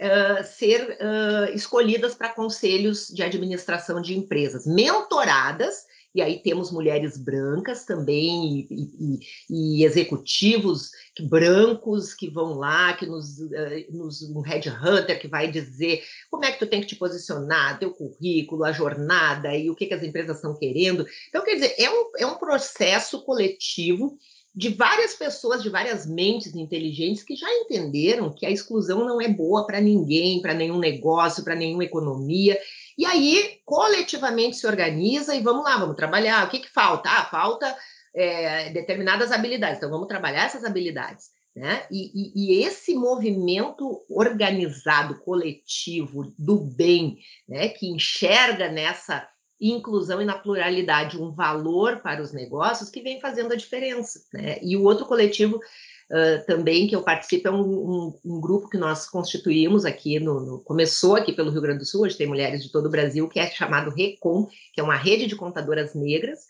uh, 0.00 0.44
ser 0.44 0.98
uh, 1.00 1.54
escolhidas 1.54 2.14
para 2.14 2.34
conselhos 2.34 3.08
de 3.08 3.22
administração 3.22 4.00
de 4.00 4.16
empresas, 4.16 4.66
mentoradas 4.66 5.84
e 6.14 6.20
aí 6.20 6.42
temos 6.42 6.72
mulheres 6.72 7.16
brancas 7.16 7.84
também, 7.84 8.66
e, 8.70 9.18
e, 9.48 9.78
e 9.78 9.84
executivos 9.84 10.90
brancos 11.20 12.14
que 12.14 12.28
vão 12.28 12.54
lá, 12.54 12.92
que 12.94 13.06
nos, 13.06 13.38
uh, 13.38 13.86
nos 13.90 14.22
um 14.22 14.40
headhunter 14.40 15.20
que 15.20 15.28
vai 15.28 15.50
dizer 15.50 16.02
como 16.30 16.44
é 16.44 16.52
que 16.52 16.58
tu 16.58 16.66
tem 16.66 16.80
que 16.80 16.86
te 16.86 16.96
posicionar, 16.96 17.78
teu 17.78 17.92
currículo, 17.92 18.64
a 18.64 18.72
jornada 18.72 19.54
e 19.56 19.70
o 19.70 19.74
que, 19.74 19.86
que 19.86 19.94
as 19.94 20.02
empresas 20.02 20.36
estão 20.36 20.56
querendo. 20.56 21.06
Então, 21.28 21.44
quer 21.44 21.54
dizer, 21.54 21.74
é 21.78 21.90
um, 21.90 22.10
é 22.18 22.26
um 22.26 22.38
processo 22.38 23.22
coletivo 23.24 24.18
de 24.54 24.70
várias 24.70 25.14
pessoas, 25.14 25.62
de 25.62 25.70
várias 25.70 26.06
mentes 26.06 26.54
inteligentes 26.54 27.22
que 27.22 27.36
já 27.36 27.46
entenderam 27.48 28.34
que 28.34 28.44
a 28.44 28.50
exclusão 28.50 29.06
não 29.06 29.20
é 29.20 29.28
boa 29.28 29.64
para 29.64 29.80
ninguém, 29.80 30.42
para 30.42 30.54
nenhum 30.54 30.78
negócio, 30.78 31.44
para 31.44 31.54
nenhuma 31.54 31.84
economia, 31.84 32.58
e 33.00 33.06
aí, 33.06 33.60
coletivamente 33.64 34.58
se 34.58 34.66
organiza 34.66 35.34
e 35.34 35.40
vamos 35.40 35.64
lá, 35.64 35.78
vamos 35.78 35.96
trabalhar. 35.96 36.46
O 36.46 36.50
que, 36.50 36.58
que 36.58 36.68
falta? 36.68 37.08
Ah, 37.08 37.24
falta 37.24 37.74
é, 38.14 38.68
determinadas 38.74 39.32
habilidades. 39.32 39.78
Então, 39.78 39.88
vamos 39.88 40.06
trabalhar 40.06 40.44
essas 40.44 40.64
habilidades. 40.64 41.30
Né? 41.56 41.82
E, 41.90 42.10
e, 42.14 42.32
e, 42.34 42.62
esse 42.62 42.94
movimento 42.94 44.04
organizado, 44.10 45.18
coletivo, 45.20 46.30
do 46.38 46.60
bem, 46.60 47.16
né? 47.48 47.70
que 47.70 47.88
enxerga 47.88 48.70
nessa 48.70 49.26
inclusão 49.60 50.22
e 50.22 50.24
na 50.24 50.38
pluralidade 50.38 51.20
um 51.20 51.30
valor 51.30 51.98
para 51.98 52.22
os 52.22 52.32
negócios 52.32 52.88
que 52.88 53.02
vem 53.02 53.20
fazendo 53.20 53.52
a 53.52 53.56
diferença. 53.56 54.24
Né? 54.32 54.58
E 54.62 54.76
o 54.76 54.84
outro 54.84 55.04
coletivo 55.04 55.56
uh, 55.56 56.46
também 56.46 56.86
que 56.86 56.96
eu 56.96 57.02
participo 57.02 57.48
é 57.48 57.50
um, 57.50 57.62
um, 57.62 58.18
um, 58.24 58.40
grupo 58.40 58.68
que 58.68 58.78
nós 58.78 59.06
constituímos 59.06 59.84
aqui 59.84 60.18
no, 60.18 60.40
no, 60.40 60.60
começou 60.60 61.16
aqui 61.16 61.32
pelo 61.32 61.50
Rio 61.50 61.60
Grande 61.60 61.80
do 61.80 61.84
Sul, 61.84 62.02
hoje 62.02 62.16
tem 62.16 62.26
mulheres 62.26 62.62
de 62.62 62.72
todo 62.72 62.86
o 62.86 62.90
Brasil, 62.90 63.28
que 63.28 63.38
é 63.38 63.50
chamado 63.50 63.90
Recom, 63.90 64.46
que 64.72 64.80
é 64.80 64.82
uma 64.82 64.96
rede 64.96 65.26
de 65.26 65.36
contadoras 65.36 65.94
negras, 65.94 66.40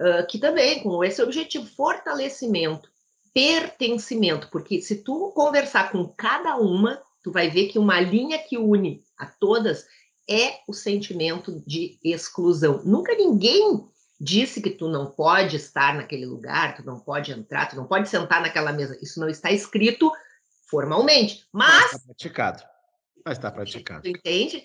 uh, 0.00 0.26
que 0.28 0.38
também 0.38 0.82
com 0.82 1.02
esse 1.02 1.20
objetivo, 1.20 1.66
fortalecimento, 1.66 2.88
pertencimento, 3.34 4.48
porque 4.50 4.80
se 4.80 5.02
tu 5.02 5.32
conversar 5.34 5.90
com 5.90 6.06
cada 6.06 6.56
uma, 6.56 7.00
tu 7.22 7.32
vai 7.32 7.48
ver 7.48 7.68
que 7.68 7.78
uma 7.78 8.00
linha 8.00 8.38
que 8.38 8.58
une 8.58 9.02
a 9.16 9.26
todas 9.26 9.86
é 10.32 10.60
o 10.66 10.72
sentimento 10.72 11.62
de 11.66 11.98
exclusão. 12.02 12.82
Nunca 12.84 13.14
ninguém 13.14 13.84
disse 14.20 14.62
que 14.62 14.70
tu 14.70 14.88
não 14.88 15.10
pode 15.10 15.56
estar 15.56 15.94
naquele 15.94 16.24
lugar, 16.24 16.76
tu 16.76 16.84
não 16.84 16.98
pode 16.98 17.32
entrar, 17.32 17.68
tu 17.68 17.76
não 17.76 17.86
pode 17.86 18.08
sentar 18.08 18.40
naquela 18.40 18.72
mesa. 18.72 18.98
Isso 19.02 19.20
não 19.20 19.28
está 19.28 19.50
escrito 19.50 20.10
formalmente, 20.70 21.46
mas 21.52 21.86
está 21.86 21.98
praticado. 22.06 22.62
Mas 23.24 23.36
está 23.36 23.50
praticado. 23.50 24.02
Tu 24.02 24.08
entende? 24.08 24.64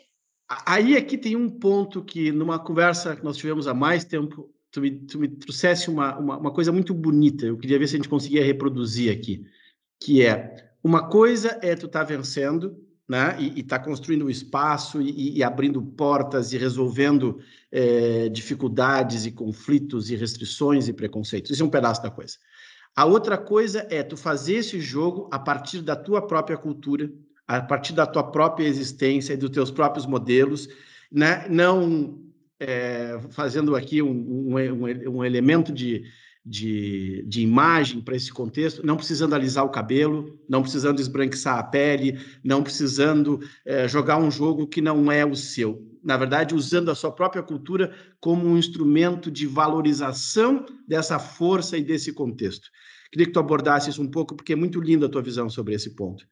Aí 0.65 0.95
aqui 0.95 1.17
tem 1.17 1.35
um 1.35 1.49
ponto 1.49 2.03
que 2.03 2.31
numa 2.31 2.57
conversa 2.57 3.15
que 3.15 3.23
nós 3.23 3.35
tivemos 3.35 3.67
há 3.67 3.73
mais 3.73 4.05
tempo, 4.05 4.49
tu 4.71 4.79
me, 4.79 4.91
tu 4.91 5.19
me 5.19 5.27
trouxesse 5.27 5.89
uma, 5.89 6.17
uma, 6.17 6.37
uma 6.37 6.53
coisa 6.53 6.71
muito 6.71 6.93
bonita. 6.93 7.45
Eu 7.45 7.57
queria 7.57 7.77
ver 7.77 7.87
se 7.87 7.95
a 7.95 7.97
gente 7.97 8.09
conseguia 8.09 8.45
reproduzir 8.45 9.11
aqui, 9.11 9.45
que 9.99 10.25
é 10.25 10.71
uma 10.83 11.09
coisa 11.09 11.59
é 11.61 11.75
tu 11.75 11.87
estar 11.87 12.05
tá 12.05 12.05
vencendo 12.05 12.86
né? 13.07 13.37
e 13.39 13.61
está 13.61 13.79
construindo 13.79 14.25
um 14.25 14.29
espaço 14.29 15.01
e, 15.01 15.37
e, 15.37 15.43
abrindo 15.43 15.81
portas 15.81 16.51
e 16.51 16.57
resolvendo 16.57 17.39
é, 17.71 18.27
dificuldades 18.29 19.25
e 19.25 19.31
conflitos 19.31 20.09
e 20.09 20.15
restrições 20.15 20.87
e 20.87 20.93
preconceitos. 20.93 21.51
Isso 21.51 21.63
é 21.63 21.65
um 21.65 21.69
pedaço 21.69 22.03
da 22.03 22.11
coisa. 22.11 22.37
A 22.95 23.05
outra 23.05 23.37
coisa 23.37 23.87
é 23.89 24.03
tu 24.03 24.17
fazer 24.17 24.55
esse 24.55 24.81
jogo 24.81 25.29
a 25.31 25.39
partir 25.39 25.81
da 25.81 25.95
tua 25.95 26.25
própria 26.25 26.57
cultura, 26.57 27.09
a 27.47 27.61
partir 27.61 27.93
da 27.93 28.05
tua 28.05 28.23
própria 28.23 28.65
existência 28.65 29.33
e 29.33 29.37
dos 29.37 29.51
teus 29.51 29.71
próprios 29.71 30.05
modelos, 30.05 30.67
né? 31.09 31.47
não 31.47 32.19
é, 32.59 33.19
fazendo 33.29 33.75
aqui 33.75 34.01
um, 34.01 34.09
um, 34.09 34.55
um, 34.57 35.17
um 35.17 35.23
elemento 35.23 35.71
de, 35.71 36.03
de, 36.47 37.23
de 37.27 37.41
imagem 37.41 37.99
para 37.99 38.15
esse 38.15 38.31
contexto, 38.31 38.85
não 38.85 38.95
precisando 38.95 39.35
alisar 39.35 39.65
o 39.65 39.69
cabelo, 39.69 40.39
não 40.47 40.61
precisando 40.61 41.01
esbranquiçar 41.01 41.59
a 41.59 41.63
pele, 41.63 42.17
não 42.41 42.63
precisando 42.63 43.41
é, 43.65 43.85
jogar 43.85 44.17
um 44.17 44.31
jogo 44.31 44.65
que 44.65 44.81
não 44.81 45.11
é 45.11 45.25
o 45.25 45.35
seu. 45.35 45.85
Na 46.01 46.15
verdade, 46.15 46.55
usando 46.55 46.89
a 46.89 46.95
sua 46.95 47.11
própria 47.11 47.43
cultura 47.43 47.93
como 48.21 48.47
um 48.47 48.57
instrumento 48.57 49.29
de 49.29 49.45
valorização 49.45 50.65
dessa 50.87 51.19
força 51.19 51.77
e 51.77 51.83
desse 51.83 52.13
contexto. 52.13 52.69
Queria 53.11 53.27
que 53.27 53.33
tu 53.33 53.39
abordasse 53.39 53.89
isso 53.89 54.01
um 54.01 54.09
pouco, 54.09 54.33
porque 54.33 54.53
é 54.53 54.55
muito 54.55 54.79
linda 54.79 55.07
a 55.07 55.09
tua 55.09 55.21
visão 55.21 55.49
sobre 55.49 55.75
esse 55.75 55.95
ponto. 55.95 56.25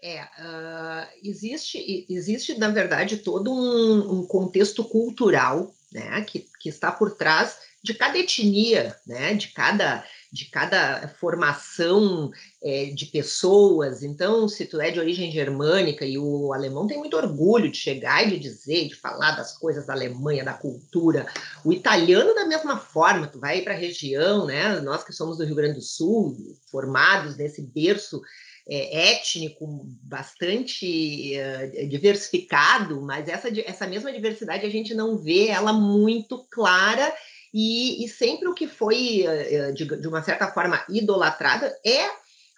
É, 0.00 0.22
uh, 0.22 1.08
existe, 1.24 2.06
existe, 2.08 2.56
na 2.56 2.68
verdade, 2.68 3.16
todo 3.16 3.52
um, 3.52 4.20
um 4.20 4.26
contexto 4.26 4.84
cultural 4.84 5.74
né, 5.92 6.20
que, 6.22 6.46
que 6.60 6.68
está 6.68 6.92
por 6.92 7.16
trás 7.16 7.58
de 7.88 7.94
cada 7.94 8.18
etnia, 8.18 8.94
né, 9.06 9.34
de 9.34 9.48
cada 9.48 10.04
de 10.30 10.50
cada 10.50 11.08
formação 11.18 12.30
é, 12.62 12.86
de 12.86 13.06
pessoas. 13.06 14.02
Então, 14.02 14.46
se 14.46 14.66
tu 14.66 14.78
é 14.78 14.90
de 14.90 15.00
origem 15.00 15.32
germânica 15.32 16.04
e 16.04 16.18
o 16.18 16.52
alemão 16.52 16.86
tem 16.86 16.98
muito 16.98 17.16
orgulho 17.16 17.70
de 17.70 17.78
chegar 17.78 18.26
e 18.26 18.32
de 18.32 18.38
dizer, 18.38 18.88
de 18.88 18.94
falar 18.94 19.32
das 19.36 19.56
coisas 19.56 19.86
da 19.86 19.94
Alemanha, 19.94 20.44
da 20.44 20.52
cultura. 20.52 21.26
O 21.64 21.72
italiano 21.72 22.34
da 22.34 22.46
mesma 22.46 22.76
forma, 22.76 23.26
tu 23.26 23.40
vai 23.40 23.62
para 23.62 23.72
a 23.72 23.78
região, 23.78 24.44
né? 24.44 24.78
Nós 24.80 25.02
que 25.02 25.14
somos 25.14 25.38
do 25.38 25.46
Rio 25.46 25.56
Grande 25.56 25.76
do 25.76 25.82
Sul, 25.82 26.36
formados 26.70 27.38
nesse 27.38 27.62
berço 27.62 28.20
é, 28.68 29.12
étnico 29.12 29.66
bastante 30.02 31.34
é, 31.34 31.86
diversificado, 31.86 33.00
mas 33.00 33.28
essa, 33.28 33.48
essa 33.60 33.86
mesma 33.86 34.12
diversidade 34.12 34.66
a 34.66 34.70
gente 34.70 34.92
não 34.92 35.16
vê 35.16 35.48
ela 35.48 35.72
muito 35.72 36.46
clara 36.50 37.10
e, 37.52 38.04
e 38.04 38.08
sempre 38.08 38.48
o 38.48 38.54
que 38.54 38.66
foi, 38.66 39.26
eh, 39.26 39.54
eh, 39.54 39.72
de, 39.72 39.84
de 39.84 40.08
uma 40.08 40.22
certa 40.22 40.48
forma, 40.48 40.84
idolatrada 40.88 41.76
é 41.84 42.08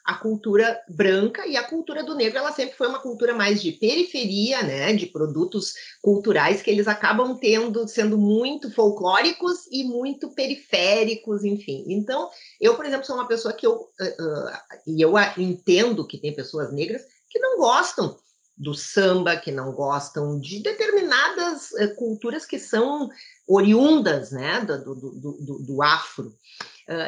a 0.05 0.15
cultura 0.15 0.81
branca 0.89 1.47
e 1.47 1.57
a 1.57 1.63
cultura 1.63 2.03
do 2.03 2.15
negro, 2.15 2.39
ela 2.39 2.53
sempre 2.53 2.77
foi 2.77 2.89
uma 2.89 2.99
cultura 2.99 3.35
mais 3.35 3.63
de 3.63 3.73
periferia, 3.73 4.63
né, 4.63 4.93
de 4.93 5.07
produtos 5.07 5.75
culturais 6.03 6.63
que 6.63 6.71
eles 6.71 6.89
acabam 6.89 7.39
tendo, 7.39 7.87
sendo 7.87 8.19
muito 8.19 8.73
folclóricos 8.73 9.67
e 9.71 9.85
muito 9.85 10.31
periféricos, 10.31 11.45
enfim. 11.45 11.85
Então, 11.89 12.29
eu, 12.61 12.75
por 12.75 12.85
exemplo, 12.85 13.07
sou 13.07 13.17
uma 13.17 13.29
pessoa 13.29 13.55
que 13.55 13.67
eu, 13.67 13.75
uh, 13.75 13.79
uh, 13.79 14.59
e 14.87 15.01
eu 15.01 15.13
entendo 15.37 16.07
que 16.07 16.19
tem 16.19 16.35
pessoas 16.35 16.73
negras 16.73 17.03
que 17.29 17.39
não 17.39 17.59
gostam 17.59 18.19
do 18.57 18.75
samba, 18.75 19.37
que 19.37 19.51
não 19.51 19.73
gostam 19.73 20.39
de 20.39 20.63
determinadas 20.63 21.71
uh, 21.73 21.95
culturas 21.97 22.45
que 22.45 22.59
são 22.59 23.09
oriundas 23.51 24.31
né, 24.31 24.61
do, 24.61 24.95
do, 24.95 25.11
do, 25.21 25.59
do 25.67 25.83
afro. 25.83 26.35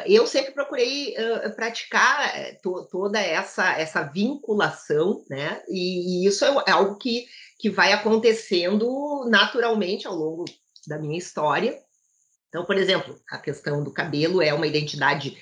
Eu 0.05 0.25
sempre 0.25 0.53
procurei 0.53 1.13
praticar 1.57 2.37
eh, 2.37 2.53
to, 2.63 2.87
toda 2.89 3.19
essa, 3.19 3.73
essa 3.73 4.01
vinculação, 4.01 5.25
né? 5.29 5.61
E, 5.67 6.23
e, 6.23 6.25
isso 6.25 6.45
é, 6.45 6.63
é 6.67 6.71
algo 6.71 6.95
que, 6.97 7.25
que 7.59 7.69
vai 7.69 7.91
acontecendo 7.91 9.25
naturalmente 9.29 10.07
ao 10.07 10.15
longo 10.15 10.45
da 10.87 10.97
minha 10.97 11.17
história. 11.17 11.77
Então, 12.47 12.63
por 12.63 12.77
exemplo, 12.77 13.19
a 13.29 13.37
questão 13.37 13.83
do 13.83 13.91
cabelo 13.91 14.41
é 14.41 14.53
uma 14.53 14.67
identidade 14.67 15.37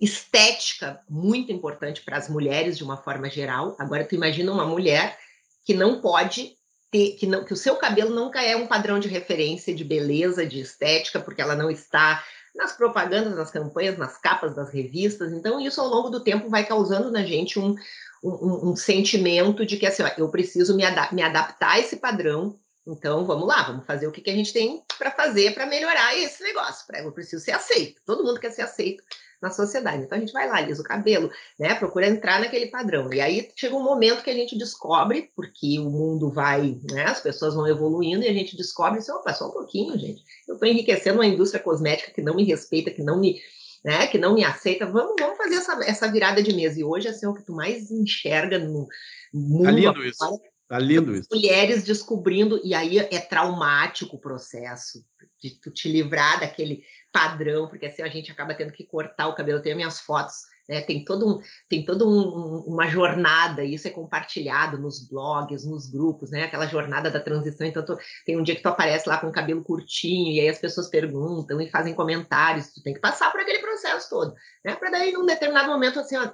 estética 0.00 1.00
muito 1.08 1.52
importante 1.52 2.02
para 2.02 2.16
as 2.16 2.28
mulheres 2.28 2.78
de 2.78 2.84
uma 2.84 2.96
forma 2.96 3.28
geral. 3.28 3.76
Agora, 3.78 4.04
tu 4.04 4.14
imagina 4.14 4.52
uma 4.52 4.64
mulher 4.64 5.18
que 5.64 5.74
não 5.74 6.00
pode 6.00 6.56
ter, 6.90 7.12
que, 7.12 7.26
não, 7.26 7.44
que 7.44 7.52
o 7.52 7.56
seu 7.56 7.76
cabelo 7.76 8.14
nunca 8.14 8.42
é 8.42 8.56
um 8.56 8.66
padrão 8.66 8.98
de 8.98 9.08
referência 9.08 9.74
de 9.74 9.84
beleza, 9.84 10.46
de 10.46 10.60
estética, 10.60 11.20
porque 11.20 11.40
ela 11.40 11.54
não 11.54 11.70
está 11.70 12.22
nas 12.54 12.72
propagandas, 12.72 13.36
nas 13.36 13.50
campanhas, 13.50 13.96
nas 13.96 14.18
capas 14.18 14.54
das 14.54 14.70
revistas. 14.72 15.32
Então, 15.32 15.60
isso 15.60 15.80
ao 15.80 15.88
longo 15.88 16.10
do 16.10 16.20
tempo 16.20 16.48
vai 16.48 16.64
causando 16.66 17.10
na 17.10 17.22
gente 17.22 17.58
um, 17.58 17.76
um, 18.22 18.70
um 18.70 18.76
sentimento 18.76 19.64
de 19.64 19.76
que 19.76 19.86
assim, 19.86 20.02
ó, 20.02 20.10
eu 20.18 20.28
preciso 20.28 20.76
me, 20.76 20.84
me 21.12 21.22
adaptar 21.22 21.72
a 21.72 21.78
esse 21.78 21.96
padrão. 21.96 22.58
Então, 22.90 23.24
vamos 23.24 23.46
lá, 23.46 23.62
vamos 23.62 23.86
fazer 23.86 24.06
o 24.06 24.12
que, 24.12 24.20
que 24.20 24.30
a 24.30 24.34
gente 24.34 24.52
tem 24.52 24.82
para 24.98 25.10
fazer 25.10 25.54
para 25.54 25.66
melhorar 25.66 26.16
esse 26.16 26.42
negócio. 26.42 26.84
Eu 26.94 27.12
preciso 27.12 27.44
ser 27.44 27.52
aceito. 27.52 28.00
Todo 28.04 28.24
mundo 28.24 28.40
quer 28.40 28.50
ser 28.50 28.62
aceito 28.62 29.02
na 29.40 29.50
sociedade. 29.50 30.02
Então 30.02 30.18
a 30.18 30.20
gente 30.20 30.32
vai 30.32 30.46
lá, 30.46 30.58
alisa 30.58 30.82
o 30.82 30.84
cabelo, 30.84 31.30
né? 31.58 31.74
Procura 31.74 32.06
entrar 32.06 32.40
naquele 32.40 32.66
padrão. 32.66 33.12
E 33.12 33.20
aí 33.20 33.50
chega 33.56 33.74
um 33.74 33.82
momento 33.82 34.22
que 34.22 34.30
a 34.30 34.34
gente 34.34 34.56
descobre, 34.56 35.30
porque 35.34 35.78
o 35.78 35.88
mundo 35.88 36.30
vai, 36.30 36.78
né? 36.90 37.04
As 37.04 37.20
pessoas 37.20 37.54
vão 37.54 37.66
evoluindo 37.66 38.22
e 38.22 38.28
a 38.28 38.32
gente 38.34 38.56
descobre 38.56 38.98
assim, 38.98 39.12
opa, 39.12 39.32
só 39.32 39.48
um 39.48 39.52
pouquinho, 39.52 39.98
gente. 39.98 40.22
Eu 40.46 40.54
estou 40.54 40.68
enriquecendo 40.68 41.18
uma 41.18 41.26
indústria 41.26 41.62
cosmética 41.62 42.12
que 42.12 42.22
não 42.22 42.34
me 42.34 42.44
respeita, 42.44 42.90
que 42.90 43.02
não 43.02 43.18
me 43.18 43.40
né, 43.82 44.06
que 44.08 44.18
não 44.18 44.34
me 44.34 44.44
aceita, 44.44 44.84
vamos, 44.84 45.14
vamos 45.18 45.38
fazer 45.38 45.54
essa, 45.54 45.72
essa 45.86 46.12
virada 46.12 46.42
de 46.42 46.52
mesa. 46.52 46.78
E 46.78 46.84
hoje, 46.84 47.08
assim, 47.08 47.24
é 47.24 47.28
o 47.30 47.32
que 47.32 47.42
tu 47.42 47.54
mais 47.54 47.90
enxerga 47.90 48.58
no 48.58 48.86
mundo. 49.32 49.64
Tá 49.64 49.70
lindo 49.70 50.04
isso. 50.04 50.22
Tá 50.70 50.78
lindo 50.78 51.16
isso. 51.16 51.26
Mulheres 51.32 51.82
descobrindo, 51.82 52.60
e 52.62 52.74
aí 52.74 52.96
é 53.00 53.18
traumático 53.18 54.14
o 54.14 54.20
processo 54.20 55.04
de 55.42 55.50
tu 55.60 55.68
te 55.68 55.90
livrar 55.90 56.38
daquele 56.38 56.84
padrão, 57.10 57.66
porque 57.66 57.86
assim 57.86 58.02
a 58.02 58.08
gente 58.08 58.30
acaba 58.30 58.54
tendo 58.54 58.72
que 58.72 58.86
cortar 58.86 59.26
o 59.26 59.34
cabelo. 59.34 59.58
Eu 59.58 59.62
tenho 59.62 59.74
minhas 59.74 59.98
fotos 59.98 60.44
né? 60.70 60.80
Tem 60.82 61.04
todo 61.04 61.28
um, 61.28 61.42
tem 61.68 61.84
todo 61.84 62.08
um, 62.08 62.60
uma 62.72 62.86
jornada, 62.86 63.64
isso 63.64 63.88
é 63.88 63.90
compartilhado 63.90 64.78
nos 64.78 65.04
blogs, 65.04 65.64
nos 65.64 65.90
grupos, 65.90 66.30
né? 66.30 66.44
Aquela 66.44 66.66
jornada 66.66 67.10
da 67.10 67.18
transição. 67.18 67.66
Então, 67.66 67.84
tu, 67.84 67.98
tem 68.24 68.38
um 68.38 68.42
dia 68.42 68.54
que 68.54 68.62
tu 68.62 68.68
aparece 68.68 69.08
lá 69.08 69.18
com 69.18 69.26
o 69.26 69.32
cabelo 69.32 69.64
curtinho 69.64 70.32
e 70.32 70.40
aí 70.40 70.48
as 70.48 70.60
pessoas 70.60 70.88
perguntam 70.88 71.60
e 71.60 71.68
fazem 71.68 71.92
comentários. 71.92 72.72
Tu 72.72 72.80
tem 72.84 72.94
que 72.94 73.00
passar 73.00 73.32
por 73.32 73.40
aquele 73.40 73.58
processo 73.58 74.08
todo, 74.08 74.32
né? 74.64 74.76
Para 74.76 74.90
daí, 74.90 75.12
num 75.12 75.26
determinado 75.26 75.68
momento, 75.68 75.98
assim, 75.98 76.16
ó, 76.16 76.30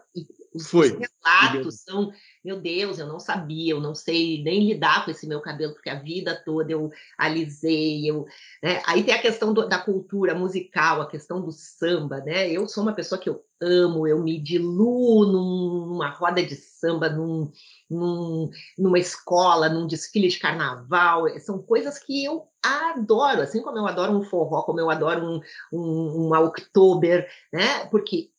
os, 0.56 0.68
Foi. 0.68 0.90
os 0.90 0.98
relatos 0.98 1.80
são 1.80 2.12
meu 2.46 2.60
Deus, 2.60 3.00
eu 3.00 3.08
não 3.08 3.18
sabia, 3.18 3.72
eu 3.72 3.80
não 3.80 3.92
sei 3.92 4.40
nem 4.44 4.68
lidar 4.68 5.04
com 5.04 5.10
esse 5.10 5.26
meu 5.26 5.40
cabelo, 5.40 5.72
porque 5.74 5.90
a 5.90 5.98
vida 5.98 6.40
toda 6.44 6.70
eu 6.70 6.92
alisei, 7.18 8.08
eu, 8.08 8.24
né? 8.62 8.80
Aí 8.86 9.02
tem 9.02 9.12
a 9.12 9.20
questão 9.20 9.52
do, 9.52 9.68
da 9.68 9.78
cultura 9.78 10.32
musical, 10.32 11.02
a 11.02 11.10
questão 11.10 11.40
do 11.40 11.50
samba, 11.50 12.20
né? 12.20 12.48
Eu 12.48 12.68
sou 12.68 12.84
uma 12.84 12.94
pessoa 12.94 13.20
que 13.20 13.28
eu 13.28 13.44
amo, 13.60 14.06
eu 14.06 14.22
me 14.22 14.40
diluo 14.40 15.26
numa 15.26 16.08
roda 16.08 16.40
de 16.40 16.54
samba, 16.54 17.08
num, 17.08 17.50
num, 17.90 18.48
numa 18.78 18.98
escola, 19.00 19.68
num 19.68 19.88
desfile 19.88 20.28
de 20.28 20.38
carnaval, 20.38 21.28
são 21.40 21.60
coisas 21.60 21.98
que 21.98 22.24
eu 22.24 22.46
adoro, 22.62 23.42
assim 23.42 23.60
como 23.60 23.76
eu 23.76 23.88
adoro 23.88 24.12
um 24.12 24.22
forró, 24.22 24.62
como 24.62 24.78
eu 24.78 24.88
adoro 24.88 25.20
um, 25.20 25.40
um, 25.72 26.28
um 26.28 26.32
Oktober, 26.32 27.28
né? 27.52 27.86
Porque 27.86 28.30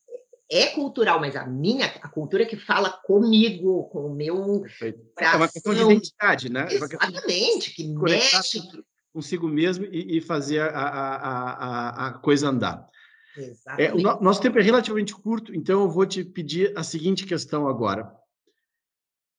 é 0.49 0.67
cultural, 0.67 1.19
mas 1.19 1.36
a 1.36 1.45
minha, 1.45 1.86
a 2.01 2.07
cultura 2.07 2.45
que 2.45 2.55
fala 2.55 2.89
comigo, 2.89 3.86
com 3.89 4.07
o 4.07 4.15
meu 4.15 4.62
Perfeito. 4.62 4.99
É 5.19 5.36
uma 5.36 5.47
questão 5.47 5.73
de 5.73 5.81
identidade, 5.81 6.49
né? 6.49 6.67
É 6.69 6.73
Exatamente, 6.73 7.71
que 7.73 7.88
mexe. 7.88 8.62
Consigo 9.13 9.47
mesmo 9.47 9.86
e, 9.86 10.17
e 10.17 10.21
fazer 10.21 10.60
a, 10.60 10.69
a, 10.69 11.15
a, 11.17 12.07
a, 12.07 12.13
coisa 12.13 12.49
andar. 12.49 12.88
É, 13.77 13.93
o 13.93 13.97
nosso 14.21 14.41
tempo 14.41 14.57
é 14.57 14.62
relativamente 14.62 15.13
curto, 15.13 15.53
então 15.53 15.81
eu 15.81 15.89
vou 15.89 16.05
te 16.05 16.23
pedir 16.23 16.71
a 16.77 16.83
seguinte 16.83 17.25
questão 17.25 17.67
agora. 17.67 18.12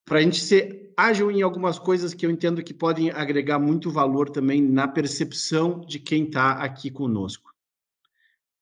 Para 0.05 0.18
a 0.18 0.23
gente 0.23 0.40
ser 0.40 0.92
ágil 0.97 1.31
em 1.31 1.42
algumas 1.42 1.79
coisas 1.79 2.12
que 2.12 2.27
eu 2.27 2.31
entendo 2.31 2.62
que 2.62 2.75
podem 2.75 3.11
agregar 3.11 3.59
muito 3.59 3.90
valor 3.90 4.31
também 4.31 4.61
na 4.61 4.88
percepção 4.88 5.81
de 5.81 5.99
quem 5.99 6.25
está 6.25 6.53
aqui 6.53 6.90
conosco. 6.90 7.53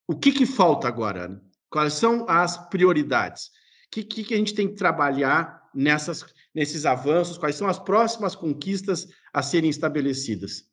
O 0.06 0.14
que, 0.14 0.32
que 0.32 0.46
falta 0.46 0.86
agora, 0.86 1.24
Ana? 1.24 1.45
Quais 1.70 1.94
são 1.94 2.28
as 2.28 2.56
prioridades? 2.68 3.46
O 3.86 3.90
que, 3.90 4.04
que, 4.04 4.34
a 4.34 4.36
gente 4.36 4.54
tem 4.54 4.68
que 4.68 4.74
trabalhar 4.74 5.62
nessas, 5.74 6.24
nesses 6.54 6.84
avanços? 6.84 7.38
Quais 7.38 7.56
são 7.56 7.68
as 7.68 7.78
próximas 7.78 8.34
conquistas 8.34 9.08
a 9.32 9.42
serem 9.42 9.70
estabelecidas? 9.70 10.64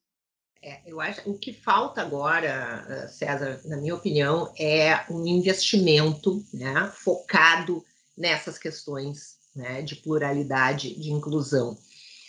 É, 0.61 0.81
eu 0.85 1.01
acho 1.01 1.29
o 1.29 1.37
que 1.37 1.51
falta 1.51 2.01
agora, 2.01 2.85
eh, 2.87 3.07
César, 3.09 3.59
na 3.65 3.75
minha 3.75 3.93
opinião, 3.93 4.53
é 4.57 5.03
um 5.09 5.25
investimento 5.27 6.41
né, 6.53 6.89
focado 6.95 7.83
nessas 8.17 8.57
questões 8.57 9.37
né, 9.55 9.81
de 9.81 9.97
pluralidade, 9.97 10.95
de 10.95 11.11
inclusão. 11.11 11.77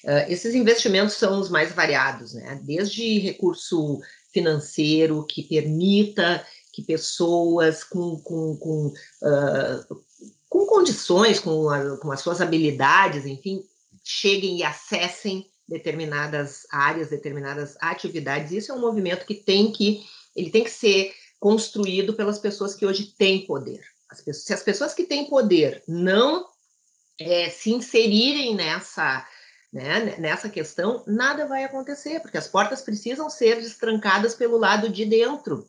Uh, 0.05 0.29
esses 0.29 0.55
investimentos 0.55 1.14
são 1.14 1.40
os 1.40 1.48
mais 1.48 1.72
variados, 1.72 2.35
né? 2.35 2.61
desde 2.62 3.18
recurso 3.20 4.00
financeiro 4.33 5.24
que 5.24 5.42
permita 5.42 6.44
que 6.74 6.82
pessoas 6.82 7.84
com, 7.84 8.18
com, 8.20 8.56
com, 8.56 8.87
uh, 9.22 10.04
com 10.48 10.66
condições, 10.66 11.38
com, 11.38 11.70
a, 11.70 11.96
com 11.98 12.10
as 12.10 12.20
suas 12.20 12.40
habilidades, 12.40 13.24
enfim, 13.26 13.64
cheguem 14.02 14.58
e 14.58 14.64
acessem 14.64 15.48
determinadas 15.68 16.66
áreas, 16.70 17.10
determinadas 17.10 17.76
atividades. 17.80 18.52
Isso 18.52 18.72
é 18.72 18.74
um 18.74 18.80
movimento 18.80 19.24
que 19.24 19.34
tem 19.34 19.70
que 19.72 20.04
ele 20.34 20.50
tem 20.50 20.64
que 20.64 20.70
ser 20.70 21.14
construído 21.38 22.14
pelas 22.14 22.38
pessoas 22.38 22.74
que 22.74 22.84
hoje 22.84 23.14
têm 23.16 23.46
poder. 23.46 23.80
As 24.10 24.20
pessoas, 24.20 24.44
se 24.44 24.52
as 24.52 24.62
pessoas 24.62 24.94
que 24.94 25.04
têm 25.04 25.28
poder 25.28 25.82
não 25.87 26.48
é, 27.20 27.48
se 27.50 27.70
inserirem 27.70 28.54
nessa 28.54 29.24
né, 29.72 30.16
nessa 30.18 30.48
questão, 30.48 31.02
nada 31.04 31.46
vai 31.46 31.64
acontecer, 31.64 32.20
porque 32.20 32.38
as 32.38 32.46
portas 32.46 32.80
precisam 32.80 33.28
ser 33.28 33.56
destrancadas 33.56 34.32
pelo 34.32 34.56
lado 34.56 34.88
de 34.88 35.04
dentro. 35.04 35.68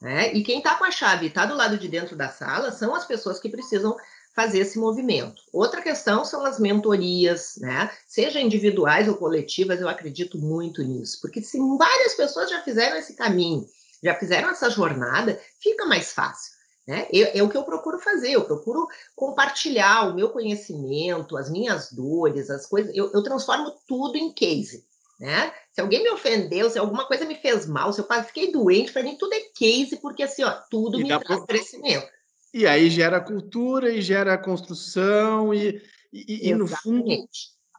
Né? 0.00 0.32
E 0.32 0.44
quem 0.44 0.58
está 0.58 0.76
com 0.76 0.84
a 0.84 0.90
chave 0.90 1.26
e 1.26 1.28
está 1.28 1.44
do 1.44 1.56
lado 1.56 1.76
de 1.76 1.88
dentro 1.88 2.14
da 2.14 2.28
sala 2.28 2.70
são 2.70 2.94
as 2.94 3.04
pessoas 3.04 3.40
que 3.40 3.48
precisam 3.48 3.96
fazer 4.34 4.60
esse 4.60 4.78
movimento. 4.78 5.42
Outra 5.52 5.82
questão 5.82 6.24
são 6.24 6.46
as 6.46 6.60
mentorias, 6.60 7.56
né? 7.56 7.90
Seja 8.06 8.40
individuais 8.40 9.08
ou 9.08 9.16
coletivas, 9.16 9.80
eu 9.80 9.88
acredito 9.88 10.38
muito 10.38 10.80
nisso, 10.82 11.18
porque 11.20 11.42
se 11.42 11.58
várias 11.76 12.14
pessoas 12.14 12.48
já 12.48 12.62
fizeram 12.62 12.96
esse 12.96 13.16
caminho, 13.16 13.66
já 14.00 14.14
fizeram 14.14 14.50
essa 14.50 14.70
jornada, 14.70 15.40
fica 15.60 15.84
mais 15.86 16.12
fácil. 16.12 16.56
Né? 16.86 17.06
é 17.12 17.42
o 17.42 17.50
que 17.50 17.56
eu 17.56 17.64
procuro 17.64 17.98
fazer, 17.98 18.30
eu 18.30 18.44
procuro 18.44 18.88
compartilhar 19.14 20.08
o 20.08 20.14
meu 20.14 20.30
conhecimento, 20.30 21.36
as 21.36 21.50
minhas 21.50 21.92
dores, 21.92 22.48
as 22.48 22.64
coisas, 22.64 22.96
eu, 22.96 23.10
eu 23.12 23.22
transformo 23.22 23.74
tudo 23.86 24.16
em 24.16 24.32
case 24.32 24.87
né? 25.18 25.52
Se 25.72 25.80
alguém 25.80 26.02
me 26.02 26.10
ofendeu, 26.10 26.70
se 26.70 26.78
alguma 26.78 27.06
coisa 27.06 27.24
me 27.24 27.34
fez 27.34 27.66
mal, 27.66 27.92
se 27.92 28.00
eu 28.00 28.06
fiquei 28.24 28.52
doente, 28.52 28.92
para 28.92 29.02
mim 29.02 29.16
tudo 29.18 29.34
é 29.34 29.40
case, 29.56 30.00
porque 30.00 30.22
assim, 30.22 30.44
ó, 30.44 30.52
tudo 30.70 31.00
e 31.00 31.02
me 31.02 31.08
traz 31.08 31.40
por... 31.40 31.46
crescimento. 31.46 32.06
E 32.54 32.66
aí 32.66 32.88
gera 32.88 33.20
cultura 33.20 33.90
e 33.90 34.00
gera 34.00 34.38
construção 34.38 35.52
e, 35.52 35.82
e, 36.12 36.48
e 36.48 36.54
no 36.54 36.66
fundo 36.66 37.04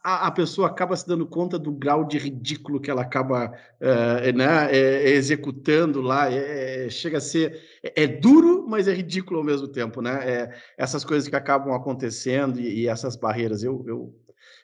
a, 0.02 0.28
a, 0.28 0.30
pessoa 0.30 0.68
acaba 0.68 0.96
se 0.96 1.06
dando 1.06 1.26
conta 1.26 1.58
do 1.58 1.70
grau 1.70 2.06
de 2.06 2.18
ridículo 2.18 2.80
que 2.80 2.90
ela 2.90 3.02
acaba 3.02 3.52
uh, 3.80 4.36
né, 4.36 4.72
é, 4.74 5.10
executando 5.10 6.00
lá. 6.00 6.32
É, 6.32 6.88
chega 6.88 7.18
a 7.18 7.20
ser 7.20 7.60
é, 7.82 8.04
é, 8.04 8.06
duro, 8.06 8.66
mas 8.66 8.88
é 8.88 8.94
ridículo 8.94 9.40
ao 9.40 9.44
mesmo 9.44 9.68
tempo, 9.68 10.00
né? 10.00 10.30
É, 10.30 10.54
essas 10.78 11.04
coisas 11.04 11.28
que 11.28 11.36
acabam 11.36 11.74
acontecendo 11.74 12.58
e, 12.58 12.82
e 12.82 12.88
essas 12.88 13.14
barreiras. 13.14 13.62
Eu, 13.62 13.84
eu, 13.86 14.14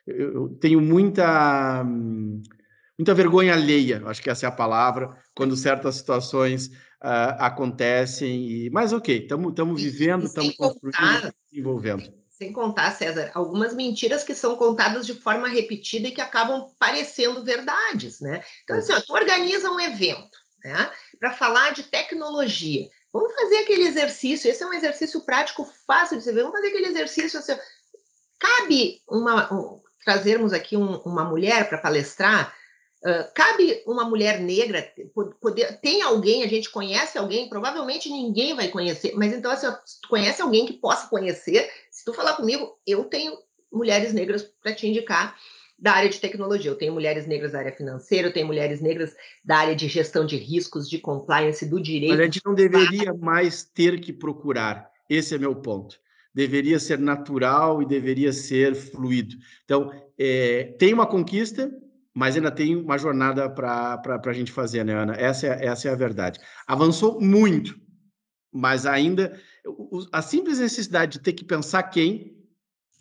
eu, 0.07 0.49
tenho 0.59 0.81
muita 0.81 1.83
hum, 1.83 2.41
muita 2.97 3.13
vergonha 3.13 3.53
alheia, 3.53 4.01
acho 4.05 4.21
que 4.21 4.29
essa 4.29 4.45
é 4.45 4.49
a 4.49 4.51
palavra, 4.51 5.15
quando 5.35 5.55
certas 5.55 5.95
situações 5.95 6.67
uh, 7.03 7.37
acontecem. 7.37 8.49
E... 8.49 8.69
Mas 8.71 8.91
ok, 8.91 9.23
estamos 9.23 9.81
vivendo, 9.81 10.25
estamos 10.25 10.55
construindo, 10.55 11.33
desenvolvendo. 11.51 12.13
Sem 12.29 12.53
contar, 12.53 12.91
César, 12.91 13.31
algumas 13.33 13.73
mentiras 13.73 14.23
que 14.23 14.35
são 14.35 14.55
contadas 14.55 15.05
de 15.05 15.13
forma 15.15 15.47
repetida 15.47 16.07
e 16.07 16.11
que 16.11 16.21
acabam 16.21 16.67
parecendo 16.77 17.43
verdades, 17.43 18.19
né? 18.19 18.43
Então, 18.63 18.77
assim, 18.77 18.93
ó, 18.93 19.01
tu 19.01 19.13
organiza 19.13 19.71
um 19.71 19.79
evento, 19.79 20.37
né? 20.63 20.91
Para 21.19 21.33
falar 21.33 21.73
de 21.73 21.83
tecnologia. 21.83 22.87
Vamos 23.11 23.33
fazer 23.33 23.57
aquele 23.57 23.87
exercício, 23.87 24.49
esse 24.51 24.61
é 24.61 24.67
um 24.67 24.73
exercício 24.73 25.21
prático 25.21 25.67
fácil 25.87 26.17
de 26.17 26.23
se 26.23 26.31
ver. 26.31 26.43
Vamos 26.43 26.57
fazer 26.57 26.67
aquele 26.67 26.89
exercício 26.89 27.39
assim. 27.39 27.57
Cabe 28.37 29.01
uma, 29.09 29.51
um, 29.51 29.81
trazermos 30.05 30.53
aqui 30.53 30.77
um, 30.77 30.97
uma 30.97 31.23
mulher 31.23 31.67
para 31.67 31.79
palestrar 31.79 32.53
cabe 33.33 33.83
uma 33.85 34.03
mulher 34.03 34.39
negra 34.39 34.91
poder 35.39 35.79
tem 35.79 36.01
alguém 36.01 36.43
a 36.43 36.47
gente 36.47 36.69
conhece 36.69 37.17
alguém 37.17 37.47
provavelmente 37.47 38.09
ninguém 38.09 38.55
vai 38.55 38.69
conhecer 38.69 39.13
mas 39.15 39.33
então 39.33 39.51
assim 39.51 39.67
tu 40.01 40.09
conhece 40.09 40.41
alguém 40.41 40.65
que 40.65 40.73
possa 40.73 41.07
conhecer 41.07 41.69
se 41.91 42.03
tu 42.03 42.13
falar 42.13 42.33
comigo 42.33 42.75
eu 42.85 43.03
tenho 43.05 43.37
mulheres 43.71 44.13
negras 44.13 44.43
para 44.43 44.73
te 44.73 44.87
indicar 44.87 45.35
da 45.79 45.91
área 45.91 46.09
de 46.09 46.19
tecnologia. 46.19 46.71
Eu 46.71 46.77
tenho 46.77 46.93
mulheres 46.93 47.27
negras 47.27 47.51
da 47.51 47.59
área 47.59 47.71
financeira 47.71 48.27
eu 48.27 48.33
tenho 48.33 48.47
mulheres 48.47 48.81
negras 48.81 49.15
da 49.43 49.57
área 49.57 49.75
de 49.75 49.87
gestão 49.87 50.25
de 50.25 50.35
riscos 50.35 50.89
de 50.89 50.97
compliance 50.97 51.65
do 51.65 51.81
direito. 51.81 52.19
A 52.19 52.23
gente 52.23 52.41
não 52.43 52.55
deveria 52.55 53.13
mais 53.13 53.63
ter 53.63 53.99
que 53.99 54.11
procurar. 54.11 54.89
Esse 55.09 55.35
é 55.35 55.37
meu 55.37 55.55
ponto. 55.55 55.99
Deveria 56.33 56.79
ser 56.79 56.99
natural 56.99 57.81
e 57.81 57.85
deveria 57.85 58.33
ser 58.33 58.75
fluido. 58.75 59.35
Então 59.65 59.91
é, 60.17 60.75
tem 60.79 60.93
uma 60.93 61.05
conquista 61.05 61.71
mas 62.17 62.35
ainda 62.35 62.49
tem 62.49 62.75
uma 62.75 62.97
jornada 62.97 63.47
para 63.47 64.19
a 64.25 64.33
gente 64.33 64.51
fazer, 64.51 64.83
né, 64.83 64.91
Ana? 64.91 65.13
Essa 65.15 65.45
é, 65.45 65.67
essa 65.67 65.87
é 65.87 65.91
a 65.91 65.95
verdade. 65.95 66.39
Avançou 66.65 67.21
muito, 67.21 67.79
mas 68.51 68.87
ainda 68.87 69.39
a 70.11 70.19
simples 70.23 70.57
necessidade 70.57 71.11
de 71.11 71.19
ter 71.19 71.33
que 71.33 71.45
pensar 71.45 71.83
quem 71.83 72.35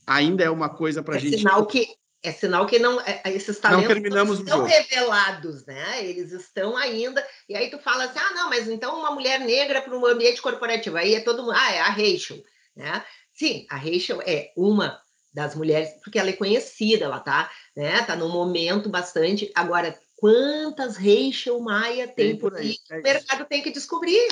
ainda 0.06 0.44
é 0.44 0.50
uma 0.50 0.68
coisa 0.68 1.02
para 1.02 1.14
a 1.14 1.16
é 1.16 1.20
gente. 1.20 1.38
Sinal 1.38 1.64
que 1.64 1.88
é 2.22 2.30
sinal 2.30 2.66
que 2.66 2.78
não 2.78 3.00
é, 3.00 3.22
esses 3.32 3.58
talentos 3.58 3.88
não 3.88 3.94
terminamos 3.94 4.40
estão 4.40 4.64
revelados, 4.64 5.64
né? 5.64 6.04
Eles 6.04 6.30
estão 6.32 6.76
ainda. 6.76 7.26
E 7.48 7.56
aí 7.56 7.70
tu 7.70 7.78
fala 7.78 8.04
assim, 8.04 8.18
ah, 8.18 8.34
não, 8.34 8.50
mas 8.50 8.68
então 8.68 9.00
uma 9.00 9.12
mulher 9.12 9.40
negra 9.40 9.80
para 9.80 9.96
um 9.96 10.04
ambiente 10.04 10.42
corporativo, 10.42 10.98
aí 10.98 11.14
é 11.14 11.20
todo 11.20 11.42
mundo, 11.42 11.54
ah, 11.56 11.72
é 11.72 11.80
a 11.80 11.88
Rachel, 11.88 12.44
né? 12.76 13.02
Sim, 13.32 13.66
a 13.70 13.76
Rachel 13.76 14.20
é 14.26 14.52
uma 14.54 15.00
das 15.36 15.54
mulheres, 15.54 15.90
porque 16.02 16.18
ela 16.18 16.30
é 16.30 16.32
conhecida, 16.32 17.04
ela 17.04 17.20
tá, 17.20 17.50
né? 17.76 18.02
Tá 18.04 18.16
num 18.16 18.30
momento 18.30 18.88
bastante. 18.88 19.52
Agora, 19.54 19.94
quantas 20.16 20.96
Rachel 20.96 21.60
Maia 21.60 22.08
tem, 22.08 22.28
tem 22.28 22.38
por 22.38 22.54
aí? 22.56 22.74
É 22.90 22.98
o 22.98 23.02
mercado 23.02 23.44
tem 23.44 23.62
que 23.62 23.70
descobrir. 23.70 24.26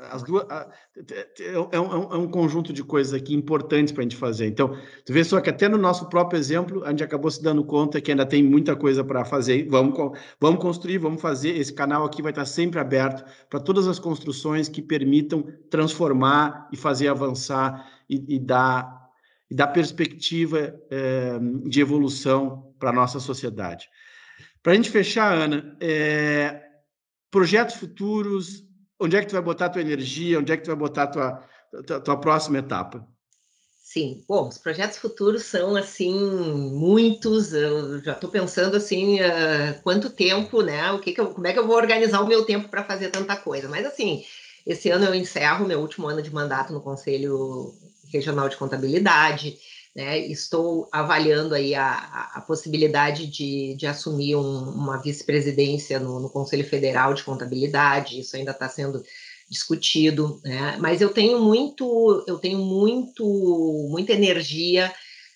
As 0.00 0.24
duas, 0.24 0.44
é, 0.50 1.78
um, 1.78 1.92
é 1.92 2.16
um 2.16 2.28
conjunto 2.28 2.72
de 2.72 2.82
coisas 2.82 3.12
aqui 3.12 3.32
importantes 3.34 3.92
para 3.92 4.00
a 4.00 4.04
gente 4.04 4.16
fazer. 4.16 4.46
Então, 4.46 4.76
tu 5.04 5.12
vê 5.12 5.22
só 5.22 5.40
que 5.40 5.50
até 5.50 5.68
no 5.68 5.76
nosso 5.76 6.08
próprio 6.08 6.38
exemplo, 6.38 6.82
a 6.84 6.90
gente 6.90 7.04
acabou 7.04 7.30
se 7.30 7.40
dando 7.40 7.62
conta 7.62 8.00
que 8.00 8.10
ainda 8.10 8.26
tem 8.26 8.42
muita 8.42 8.74
coisa 8.74 9.04
para 9.04 9.24
fazer. 9.24 9.68
Vamos, 9.68 9.94
vamos 10.40 10.60
construir, 10.60 10.98
vamos 10.98 11.20
fazer. 11.20 11.50
Esse 11.50 11.72
canal 11.72 12.04
aqui 12.04 12.22
vai 12.22 12.32
estar 12.32 12.46
sempre 12.46 12.80
aberto 12.80 13.24
para 13.48 13.60
todas 13.60 13.86
as 13.86 14.00
construções 14.00 14.68
que 14.68 14.82
permitam 14.82 15.46
transformar 15.68 16.66
e 16.72 16.76
fazer 16.76 17.06
avançar 17.06 17.86
e, 18.08 18.36
e 18.36 18.38
dar, 18.40 18.99
e 19.50 19.54
dar 19.54 19.68
perspectiva 19.68 20.80
é, 20.90 21.38
de 21.66 21.80
evolução 21.80 22.72
para 22.78 22.90
a 22.90 22.92
nossa 22.92 23.18
sociedade. 23.18 23.88
Para 24.62 24.72
a 24.72 24.76
gente 24.76 24.90
fechar, 24.90 25.36
Ana, 25.36 25.76
é, 25.80 26.62
projetos 27.30 27.76
futuros, 27.76 28.62
onde 28.98 29.16
é 29.16 29.20
que 29.20 29.26
tu 29.26 29.32
vai 29.32 29.42
botar 29.42 29.66
a 29.66 29.70
tua 29.70 29.80
energia, 29.80 30.38
onde 30.38 30.52
é 30.52 30.56
que 30.56 30.62
tu 30.62 30.68
vai 30.68 30.76
botar 30.76 31.04
a 31.04 31.06
tua, 31.06 31.44
tua, 31.86 32.00
tua 32.00 32.20
próxima 32.20 32.58
etapa? 32.58 33.06
Sim, 33.82 34.24
bom, 34.28 34.46
os 34.46 34.56
projetos 34.56 34.98
futuros 34.98 35.42
são 35.42 35.74
assim 35.74 36.14
muitos. 36.70 37.52
Eu 37.52 38.00
já 38.00 38.12
estou 38.12 38.30
pensando 38.30 38.76
assim 38.76 39.20
uh, 39.20 39.82
quanto 39.82 40.10
tempo, 40.10 40.62
né? 40.62 40.92
O 40.92 41.00
que, 41.00 41.10
que 41.10 41.20
eu, 41.20 41.34
como 41.34 41.44
é 41.44 41.52
que 41.52 41.58
eu 41.58 41.66
vou 41.66 41.74
organizar 41.74 42.20
o 42.20 42.26
meu 42.28 42.44
tempo 42.44 42.68
para 42.68 42.84
fazer 42.84 43.08
tanta 43.08 43.34
coisa? 43.34 43.68
Mas 43.68 43.84
assim, 43.84 44.22
esse 44.64 44.90
ano 44.90 45.06
eu 45.06 45.14
encerro 45.14 45.66
meu 45.66 45.80
último 45.80 46.06
ano 46.06 46.22
de 46.22 46.32
mandato 46.32 46.72
no 46.72 46.80
Conselho 46.80 47.74
Regional 48.12 48.48
de 48.48 48.56
Contabilidade. 48.56 49.56
Né? 49.94 50.18
Estou 50.18 50.88
avaliando 50.92 51.54
aí 51.54 51.74
a, 51.74 52.30
a 52.34 52.40
possibilidade 52.40 53.26
de, 53.26 53.74
de 53.76 53.86
assumir 53.86 54.36
um, 54.36 54.70
uma 54.70 54.98
vice-presidência 54.98 55.98
no, 55.98 56.20
no, 56.20 56.30
Conselho 56.30 56.64
Federal 56.64 57.12
de 57.12 57.24
Contabilidade, 57.24 58.20
isso 58.20 58.36
ainda 58.36 58.52
está 58.52 58.68
sendo 58.68 59.02
discutido, 59.50 60.40
né? 60.44 60.76
mas 60.78 61.00
eu 61.00 61.08
tenho 61.08 61.40
muito, 61.40 62.24
eu 62.28 62.38
tenho 62.38 62.58
muito, 62.58 63.24
muita 63.90 64.12
energia 64.12 64.92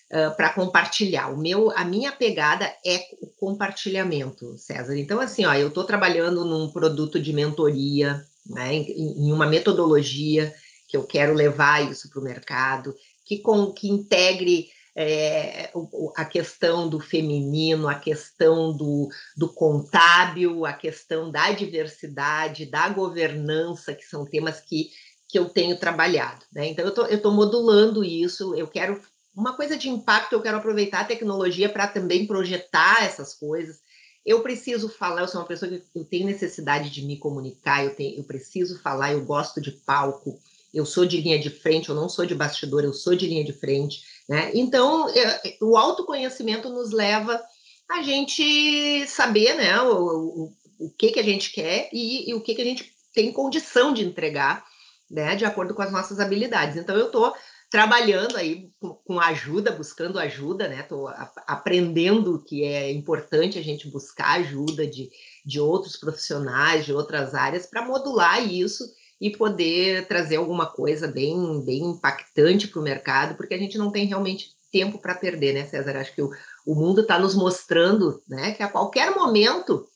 uh, 0.09 0.33
para 0.37 0.53
compartilhar. 0.53 1.33
O 1.33 1.37
meu, 1.37 1.69
a 1.71 1.83
minha 1.83 2.13
pegada 2.13 2.65
é 2.85 3.01
o 3.21 3.27
compartilhamento, 3.27 4.57
César. 4.57 4.97
Então, 4.97 5.19
assim, 5.19 5.45
ó, 5.45 5.53
eu 5.53 5.67
estou 5.67 5.83
trabalhando 5.83 6.45
num 6.45 6.69
produto 6.69 7.19
de 7.19 7.33
mentoria, 7.33 8.23
né, 8.45 8.73
em, 8.73 9.27
em 9.27 9.33
uma 9.33 9.47
metodologia 9.47 10.53
que 10.95 10.97
eu 10.97 11.03
quero 11.03 11.33
levar 11.33 11.91
isso 11.91 12.09
para 12.09 12.21
o 12.21 12.23
mercado 12.23 12.95
que, 13.25 13.39
com, 13.39 13.73
que 13.73 13.89
integre 13.89 14.69
é, 14.95 15.71
a 16.15 16.23
questão 16.23 16.87
do 16.87 17.01
feminino, 17.01 17.89
a 17.89 17.95
questão 17.95 18.71
do, 18.75 19.09
do 19.35 19.51
contábil, 19.51 20.65
a 20.65 20.71
questão 20.71 21.29
da 21.29 21.51
diversidade, 21.51 22.65
da 22.65 22.87
governança, 22.87 23.93
que 23.93 24.05
são 24.05 24.25
temas 24.25 24.61
que, 24.61 24.89
que 25.27 25.37
eu 25.37 25.49
tenho 25.49 25.77
trabalhado. 25.77 26.45
Né? 26.53 26.67
Então, 26.67 26.85
eu 26.85 27.17
estou 27.17 27.33
modulando 27.33 28.03
isso, 28.03 28.55
eu 28.55 28.67
quero 28.67 29.01
uma 29.35 29.53
coisa 29.53 29.75
de 29.75 29.89
impacto, 29.89 30.31
eu 30.31 30.41
quero 30.41 30.57
aproveitar 30.57 31.01
a 31.01 31.05
tecnologia 31.05 31.67
para 31.67 31.87
também 31.87 32.25
projetar 32.25 33.03
essas 33.03 33.33
coisas. 33.33 33.81
Eu 34.25 34.41
preciso 34.41 34.87
falar, 34.87 35.21
eu 35.21 35.27
sou 35.27 35.41
uma 35.41 35.47
pessoa 35.47 35.69
que 35.69 35.83
eu 35.93 36.05
tenho 36.05 36.25
necessidade 36.25 36.89
de 36.89 37.01
me 37.01 37.19
comunicar, 37.19 37.83
eu, 37.83 37.93
tenho, 37.93 38.17
eu 38.17 38.23
preciso 38.23 38.79
falar, 38.79 39.11
eu 39.11 39.25
gosto 39.25 39.59
de 39.59 39.71
palco, 39.71 40.39
eu 40.75 40.85
sou 40.85 41.05
de 41.05 41.21
linha 41.21 41.39
de 41.39 41.49
frente, 41.49 41.87
eu 41.87 41.95
não 41.95 42.09
sou 42.09 42.25
de 42.25 42.35
bastidor, 42.35 42.83
eu 42.83 42.93
sou 42.93 43.15
de 43.15 43.25
linha 43.25 43.45
de 43.45 43.53
frente, 43.53 44.01
né? 44.27 44.51
Então, 44.53 45.09
é, 45.09 45.57
o 45.61 45.77
autoconhecimento 45.77 46.69
nos 46.69 46.91
leva 46.91 47.41
a 47.89 48.01
gente 48.01 49.07
saber, 49.07 49.55
né, 49.55 49.79
o, 49.81 49.95
o, 49.95 50.53
o 50.79 50.91
que 50.91 51.11
que 51.11 51.19
a 51.19 51.23
gente 51.23 51.53
quer 51.53 51.89
e, 51.93 52.29
e, 52.29 52.33
o 52.33 52.41
que 52.41 52.53
que 52.53 52.61
a 52.61 52.65
gente 52.65 52.91
tem 53.13 53.31
condição 53.31 53.93
de 53.93 54.03
entregar, 54.03 54.65
né, 55.09 55.35
de 55.37 55.45
acordo 55.45 55.73
com 55.73 55.81
as 55.81 55.93
nossas 55.93 56.19
habilidades. 56.19 56.75
Então, 56.75 56.97
eu 56.97 57.05
estou 57.05 57.33
trabalhando 57.71 58.35
aí 58.35 58.69
com, 58.77 58.95
com, 58.95 59.19
ajuda, 59.19 59.71
buscando 59.71 60.19
ajuda, 60.19 60.67
né? 60.67 60.81
Estou 60.81 61.07
aprendendo 61.47 62.43
que 62.43 62.63
é 62.63 62.91
importante 62.91 63.57
a 63.57 63.63
gente 63.63 63.89
buscar 63.89 64.39
ajuda 64.39 64.85
de, 64.85 65.09
de 65.45 65.59
outros 65.59 65.95
profissionais, 65.95 66.85
de 66.85 66.91
outras 66.93 67.33
áreas, 67.33 67.65
para 67.65 67.85
modular 67.85 68.45
isso 68.45 68.83
e 69.19 69.29
poder 69.29 70.07
trazer 70.07 70.35
alguma 70.35 70.65
coisa 70.65 71.07
bem, 71.07 71.63
bem 71.63 71.83
impactante 71.83 72.67
para 72.67 72.79
o 72.79 72.83
mercado, 72.83 73.35
porque 73.35 73.53
a 73.53 73.57
gente 73.57 73.77
não 73.77 73.91
tem 73.91 74.05
realmente 74.05 74.55
tempo 74.71 74.99
para 74.99 75.15
perder, 75.15 75.53
né, 75.53 75.65
César? 75.65 75.97
Acho 75.97 76.13
que 76.13 76.21
o, 76.21 76.29
o 76.65 76.75
mundo 76.75 77.01
está 77.01 77.17
nos 77.17 77.33
mostrando 77.33 78.21
né, 78.27 78.51
que 78.51 78.61
a 78.61 78.67
qualquer 78.67 79.15
momento 79.15 79.87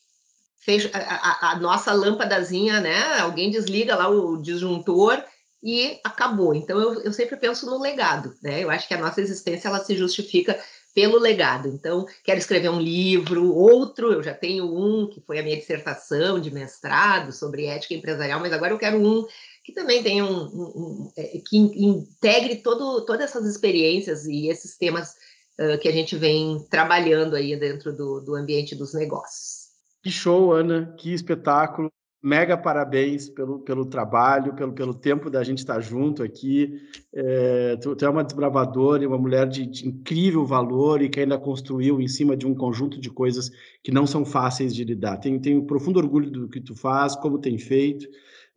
fecha 0.60 0.90
a, 0.94 1.00
a, 1.00 1.52
a, 1.52 1.60
nossa 1.60 1.92
lâmpadazinha, 1.92 2.80
né? 2.80 3.20
Alguém 3.20 3.50
desliga 3.50 3.96
lá 3.96 4.10
o 4.10 4.38
disjuntor 4.38 5.24
e 5.62 6.00
acabou. 6.04 6.54
Então 6.54 6.80
eu, 6.80 7.02
eu 7.02 7.14
sempre 7.14 7.36
penso 7.36 7.66
no 7.66 7.82
legado, 7.82 8.34
né? 8.42 8.64
Eu 8.64 8.70
acho 8.70 8.88
que 8.88 8.94
a 8.94 9.00
nossa 9.00 9.20
existência 9.20 9.68
ela 9.68 9.84
se 9.84 9.96
justifica 9.96 10.58
pelo 10.94 11.20
legado. 11.20 11.68
Então, 11.70 12.06
quero 12.24 12.40
escrever 12.40 12.70
um 12.70 12.80
livro, 12.80 13.54
outro, 13.54 14.12
eu 14.14 14.24
já 14.24 14.34
tenho 14.34 14.66
um, 14.66 15.08
que 15.08 15.22
foi 15.22 15.40
a 15.40 15.44
minha 15.44 15.58
dissertação 15.58 16.40
de 16.40 16.52
mestrado 16.52 17.32
sobre 17.32 17.66
ética 17.66 17.94
empresarial, 17.94 18.40
mas 18.40 18.54
agora 18.54 18.74
eu 18.74 18.80
quero 18.80 18.98
um 18.98 19.26
que 19.64 19.74
também 19.74 20.02
tenha 20.02 20.26
um, 20.26 20.46
um, 20.46 20.64
um 20.76 21.12
é, 21.16 21.40
que 21.48 21.58
integre 21.58 22.56
todo, 22.58 23.06
todas 23.06 23.26
essas 23.30 23.46
experiências 23.46 24.26
e 24.26 24.48
esses 24.48 24.76
temas 24.76 25.16
uh, 25.60 25.78
que 25.80 25.88
a 25.88 25.92
gente 25.92 26.16
vem 26.16 26.66
trabalhando 26.72 27.36
aí 27.36 27.56
dentro 27.56 27.96
do, 27.96 28.20
do 28.20 28.36
ambiente 28.36 28.76
dos 28.76 28.94
negócios. 28.94 29.70
Que 30.02 30.10
show, 30.10 30.54
Ana, 30.54 30.96
que 30.98 31.14
espetáculo 31.14 31.92
mega 32.22 32.58
parabéns 32.58 33.30
pelo, 33.30 33.60
pelo 33.60 33.86
trabalho, 33.86 34.54
pelo, 34.54 34.74
pelo 34.74 34.94
tempo 34.94 35.30
da 35.30 35.44
gente 35.44 35.60
estar 35.60 35.80
junto 35.80 36.22
aqui. 36.22 36.82
É, 37.14 37.78
tu, 37.78 37.96
tu, 37.96 38.06
é 38.06 38.10
uma 38.10 38.24
desbravadora 38.24 39.04
e 39.04 39.08
uma 39.08 39.18
mulher 39.18 39.48
de, 39.48 39.66
de, 39.66 39.88
incrível 39.88 40.46
valor 40.46 41.02
e 41.02 41.10
que 41.10 41.20
ainda 41.20 41.38
construiu 41.38 42.02
em 42.02 42.08
cima 42.08 42.36
de 42.36 42.46
um 42.46 42.54
conjunto 42.54 43.00
de 43.00 43.10
coisas 43.10 43.50
que 43.84 43.92
não 43.92 44.06
são 44.06 44.26
fáceis 44.26 44.76
de 44.76 44.84
lidar. 44.84 45.18
Tenho, 45.18 45.40
tenho 45.40 45.66
profundo 45.66 46.00
orgulho 46.00 46.30
do 46.30 46.50
que 46.50 46.60
tu 46.60 46.76
faz, 46.76 47.16
como 47.16 47.40
tem 47.40 47.58
feito, 47.58 48.06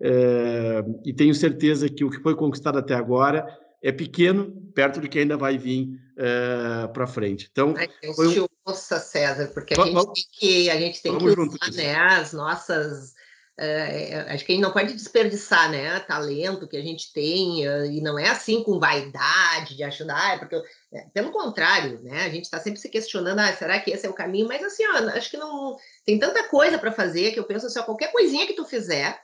é, 0.01 0.85
e 1.05 1.12
tenho 1.12 1.35
certeza 1.35 1.88
que 1.88 2.05
o 2.05 2.11
que 2.11 2.20
foi 2.20 2.35
conquistado 2.35 2.79
até 2.79 2.94
agora 2.94 3.46
é 3.81 3.92
pequeno 3.92 4.51
perto 4.75 5.01
do 5.01 5.09
que 5.09 5.18
ainda 5.18 5.37
vai 5.37 5.57
vir 5.57 6.01
é, 6.16 6.88
para 6.88 7.07
frente. 7.07 7.48
Então, 7.51 7.75
Ai, 7.77 7.88
foi 8.14 8.40
um... 8.40 8.46
Nossa, 8.64 9.01
César, 9.01 9.48
porque 9.53 9.75
a 9.75 9.77
vamos, 9.77 9.92
gente 9.92 10.14
tem 10.14 10.25
que 10.31 10.70
a 10.70 10.77
gente 10.77 11.03
tem 11.03 11.18
que 11.18 11.25
usar, 11.25 11.72
né, 11.72 11.96
as 11.96 12.33
nossas 12.33 13.12
é, 13.58 14.32
acho 14.32 14.44
que 14.44 14.52
a 14.52 14.54
gente 14.54 14.64
não 14.64 14.72
pode 14.72 14.94
desperdiçar, 14.94 15.70
né, 15.70 16.00
talento 16.00 16.66
que 16.66 16.76
a 16.76 16.82
gente 16.82 17.12
tem, 17.12 17.64
e 17.64 18.00
não 18.00 18.18
é 18.18 18.28
assim 18.28 18.62
com 18.62 18.78
vaidade, 18.80 19.76
de 19.76 19.82
achar, 19.82 20.06
ah, 20.10 20.34
é 20.34 20.38
porque 20.38 20.56
é, 20.92 21.02
pelo 21.12 21.30
contrário, 21.30 22.00
né, 22.02 22.24
a 22.24 22.30
gente 22.30 22.44
está 22.44 22.58
sempre 22.58 22.80
se 22.80 22.88
questionando, 22.88 23.38
ah, 23.38 23.52
será 23.52 23.78
que 23.78 23.90
esse 23.90 24.06
é 24.06 24.10
o 24.10 24.14
caminho? 24.14 24.48
Mas 24.48 24.62
assim, 24.62 24.84
ó, 24.86 25.08
acho 25.10 25.30
que 25.30 25.36
não 25.36 25.76
tem 26.04 26.18
tanta 26.18 26.48
coisa 26.48 26.78
para 26.78 26.92
fazer 26.92 27.32
que 27.32 27.38
eu 27.38 27.44
penso 27.44 27.66
assim, 27.66 27.78
ó, 27.78 27.82
qualquer 27.82 28.10
coisinha 28.10 28.46
que 28.46 28.54
tu 28.54 28.64
fizer, 28.64 29.20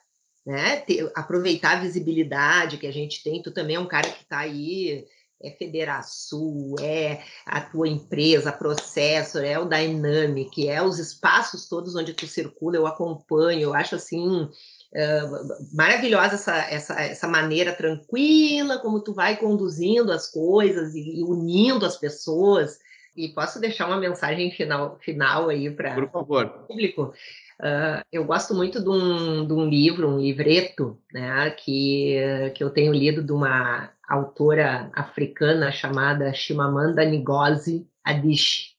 né, 0.47 0.77
ter, 0.81 1.11
aproveitar 1.15 1.77
a 1.77 1.81
visibilidade 1.81 2.79
que 2.79 2.87
a 2.87 2.93
gente 2.93 3.23
tem, 3.23 3.43
tu 3.43 3.51
também 3.51 3.77
é 3.77 3.81
um 3.81 3.89
cara 3.89 4.09
que 4.09 4.23
está 4.23 4.41
aí 4.41 5.07
é 5.43 5.51
Federação, 5.51 6.75
é 6.81 7.23
a 7.47 7.61
tua 7.61 7.89
empresa, 7.89 8.53
processo, 8.53 9.39
é 9.39 9.59
o 9.59 9.65
Dynamic, 9.65 10.69
é 10.69 10.83
os 10.83 10.99
espaços 10.99 11.69
todos 11.69 11.95
onde 11.95 12.13
tu 12.13 12.27
circula, 12.27 12.77
eu 12.77 12.87
acompanho, 12.87 13.61
eu 13.61 13.75
acho 13.75 13.95
assim 13.95 14.43
uh, 14.43 15.67
maravilhosa 15.73 16.35
essa, 16.35 16.57
essa, 16.57 17.01
essa 17.01 17.29
maneira 17.29 17.73
tranquila 17.73 18.79
como 18.79 19.01
tu 19.01 19.15
vai 19.15 19.37
conduzindo 19.37 20.11
as 20.11 20.29
coisas 20.31 20.95
e, 20.95 21.21
e 21.21 21.23
unindo 21.23 21.87
as 21.87 21.97
pessoas. 21.97 22.79
E 23.17 23.29
posso 23.29 23.61
deixar 23.61 23.87
uma 23.87 23.99
mensagem 23.99 24.51
final, 24.53 24.97
final 25.01 25.49
aí 25.49 25.69
para 25.71 25.99
o 26.01 26.67
público? 26.67 27.13
Uh, 27.61 28.01
eu 28.13 28.25
gosto 28.25 28.55
muito 28.55 28.81
de 28.81 28.89
um, 28.89 29.45
de 29.45 29.53
um, 29.53 29.69
livro, 29.69 30.09
um 30.09 30.21
livreto, 30.21 30.97
né, 31.13 31.51
que, 31.51 32.15
que 32.55 32.63
eu 32.63 32.71
tenho 32.71 32.93
lido 32.93 33.21
de 33.21 33.33
uma 33.33 33.91
autora 34.09 34.91
africana 34.95 35.71
chamada 35.71 36.33
Chimamanda 36.33 37.05
Ngozi 37.05 37.87
Adichie. 38.03 38.79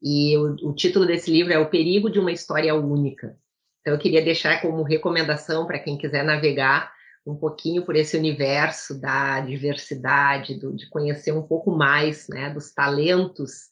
E 0.00 0.36
o, 0.36 0.70
o 0.70 0.74
título 0.74 1.06
desse 1.06 1.30
livro 1.30 1.52
é 1.52 1.58
O 1.58 1.68
Perigo 1.68 2.10
de 2.10 2.18
uma 2.18 2.32
História 2.32 2.74
Única. 2.74 3.36
Então, 3.80 3.94
eu 3.94 3.98
queria 3.98 4.22
deixar 4.22 4.62
como 4.62 4.82
recomendação 4.82 5.66
para 5.66 5.78
quem 5.78 5.98
quiser 5.98 6.24
navegar 6.24 6.92
um 7.26 7.36
pouquinho 7.36 7.84
por 7.84 7.94
esse 7.94 8.16
universo 8.16 9.00
da 9.00 9.40
diversidade, 9.40 10.58
do, 10.58 10.74
de 10.74 10.88
conhecer 10.88 11.32
um 11.32 11.42
pouco 11.42 11.70
mais 11.70 12.28
né, 12.28 12.50
dos 12.50 12.72
talentos 12.72 13.68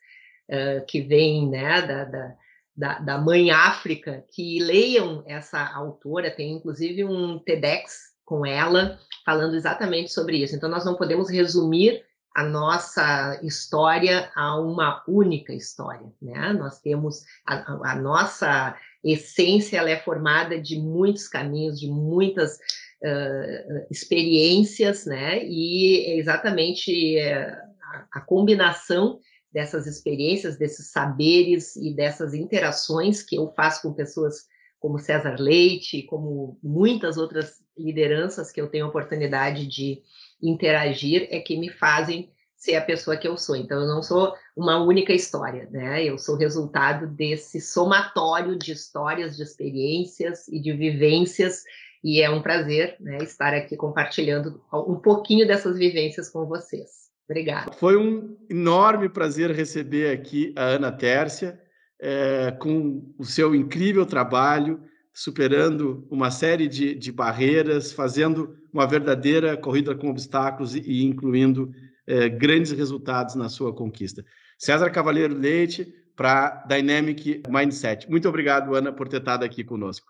uh, 0.48 0.84
que 0.86 1.00
vêm 1.00 1.48
né, 1.48 1.82
da, 1.82 2.04
da, 2.04 2.34
da, 2.76 2.98
da, 3.00 3.18
Mãe 3.18 3.50
África, 3.50 4.24
que 4.32 4.60
leiam 4.60 5.24
essa 5.26 5.60
autora, 5.74 6.30
tem 6.30 6.52
inclusive 6.52 7.04
um 7.04 7.38
TEDx 7.40 8.10
com 8.24 8.46
ela, 8.46 8.98
falando 9.24 9.54
exatamente 9.54 10.12
sobre 10.12 10.38
isso. 10.42 10.54
Então, 10.54 10.68
nós 10.68 10.84
não 10.84 10.94
podemos 10.94 11.30
resumir 11.30 12.02
a 12.34 12.44
nossa 12.44 13.40
história 13.42 14.30
a 14.36 14.58
uma 14.58 15.02
única 15.06 15.52
história, 15.52 16.06
né? 16.22 16.52
Nós 16.52 16.80
temos 16.80 17.24
a, 17.44 17.90
a 17.90 17.94
nossa 17.96 18.76
essência, 19.02 19.78
ela 19.78 19.90
é 19.90 19.98
formada 19.98 20.60
de 20.60 20.78
muitos 20.78 21.26
caminhos, 21.26 21.80
de 21.80 21.88
muitas 21.88 22.56
uh, 22.56 23.86
experiências, 23.90 25.06
né? 25.06 25.44
E 25.44 26.04
é 26.06 26.18
exatamente 26.18 27.16
uh, 27.18 27.56
a, 27.82 28.18
a 28.18 28.20
combinação 28.20 29.18
dessas 29.52 29.86
experiências, 29.86 30.56
desses 30.56 30.92
saberes 30.92 31.74
e 31.74 31.92
dessas 31.92 32.34
interações 32.34 33.22
que 33.22 33.36
eu 33.36 33.52
faço 33.56 33.82
com 33.82 33.92
pessoas 33.92 34.44
como 34.80 34.98
César 34.98 35.36
Leite, 35.38 36.02
como 36.02 36.58
muitas 36.62 37.16
outras 37.16 37.60
lideranças 37.78 38.50
que 38.50 38.60
eu 38.60 38.68
tenho 38.68 38.86
a 38.86 38.88
oportunidade 38.88 39.66
de 39.66 40.02
interagir, 40.42 41.28
é 41.30 41.38
que 41.38 41.56
me 41.56 41.70
fazem 41.70 42.32
ser 42.56 42.76
a 42.76 42.82
pessoa 42.82 43.16
que 43.16 43.28
eu 43.28 43.36
sou. 43.36 43.56
Então, 43.56 43.80
eu 43.80 43.86
não 43.86 44.02
sou 44.02 44.34
uma 44.56 44.82
única 44.82 45.12
história, 45.12 45.68
né? 45.70 46.04
Eu 46.04 46.18
sou 46.18 46.36
resultado 46.36 47.06
desse 47.06 47.60
somatório 47.60 48.58
de 48.58 48.72
histórias, 48.72 49.36
de 49.36 49.42
experiências 49.42 50.48
e 50.48 50.60
de 50.60 50.72
vivências, 50.72 51.62
e 52.02 52.20
é 52.20 52.30
um 52.30 52.42
prazer 52.42 52.96
né, 52.98 53.18
estar 53.18 53.52
aqui 53.54 53.76
compartilhando 53.76 54.62
um 54.72 54.96
pouquinho 54.96 55.46
dessas 55.46 55.78
vivências 55.78 56.30
com 56.30 56.46
vocês. 56.46 57.10
Obrigada. 57.28 57.72
Foi 57.72 57.96
um 57.96 58.36
enorme 58.50 59.08
prazer 59.08 59.50
receber 59.50 60.10
aqui 60.10 60.52
a 60.56 60.64
Ana 60.64 60.90
Tércia, 60.90 61.60
é, 62.00 62.50
com 62.52 63.12
o 63.18 63.24
seu 63.24 63.54
incrível 63.54 64.06
trabalho, 64.06 64.80
superando 65.12 66.06
uma 66.10 66.30
série 66.30 66.66
de, 66.66 66.94
de 66.94 67.12
barreiras, 67.12 67.92
fazendo 67.92 68.56
uma 68.72 68.86
verdadeira 68.86 69.56
corrida 69.56 69.94
com 69.94 70.08
obstáculos 70.08 70.74
e, 70.74 70.80
e 70.80 71.04
incluindo 71.04 71.70
é, 72.06 72.28
grandes 72.28 72.72
resultados 72.72 73.34
na 73.34 73.48
sua 73.48 73.74
conquista. 73.74 74.24
César 74.58 74.90
Cavaleiro 74.90 75.34
Leite, 75.34 75.94
para 76.16 76.66
Dynamic 76.68 77.42
Mindset. 77.48 78.10
Muito 78.10 78.28
obrigado, 78.28 78.74
Ana, 78.74 78.92
por 78.92 79.08
ter 79.08 79.18
estado 79.18 79.42
aqui 79.42 79.64
conosco. 79.64 80.06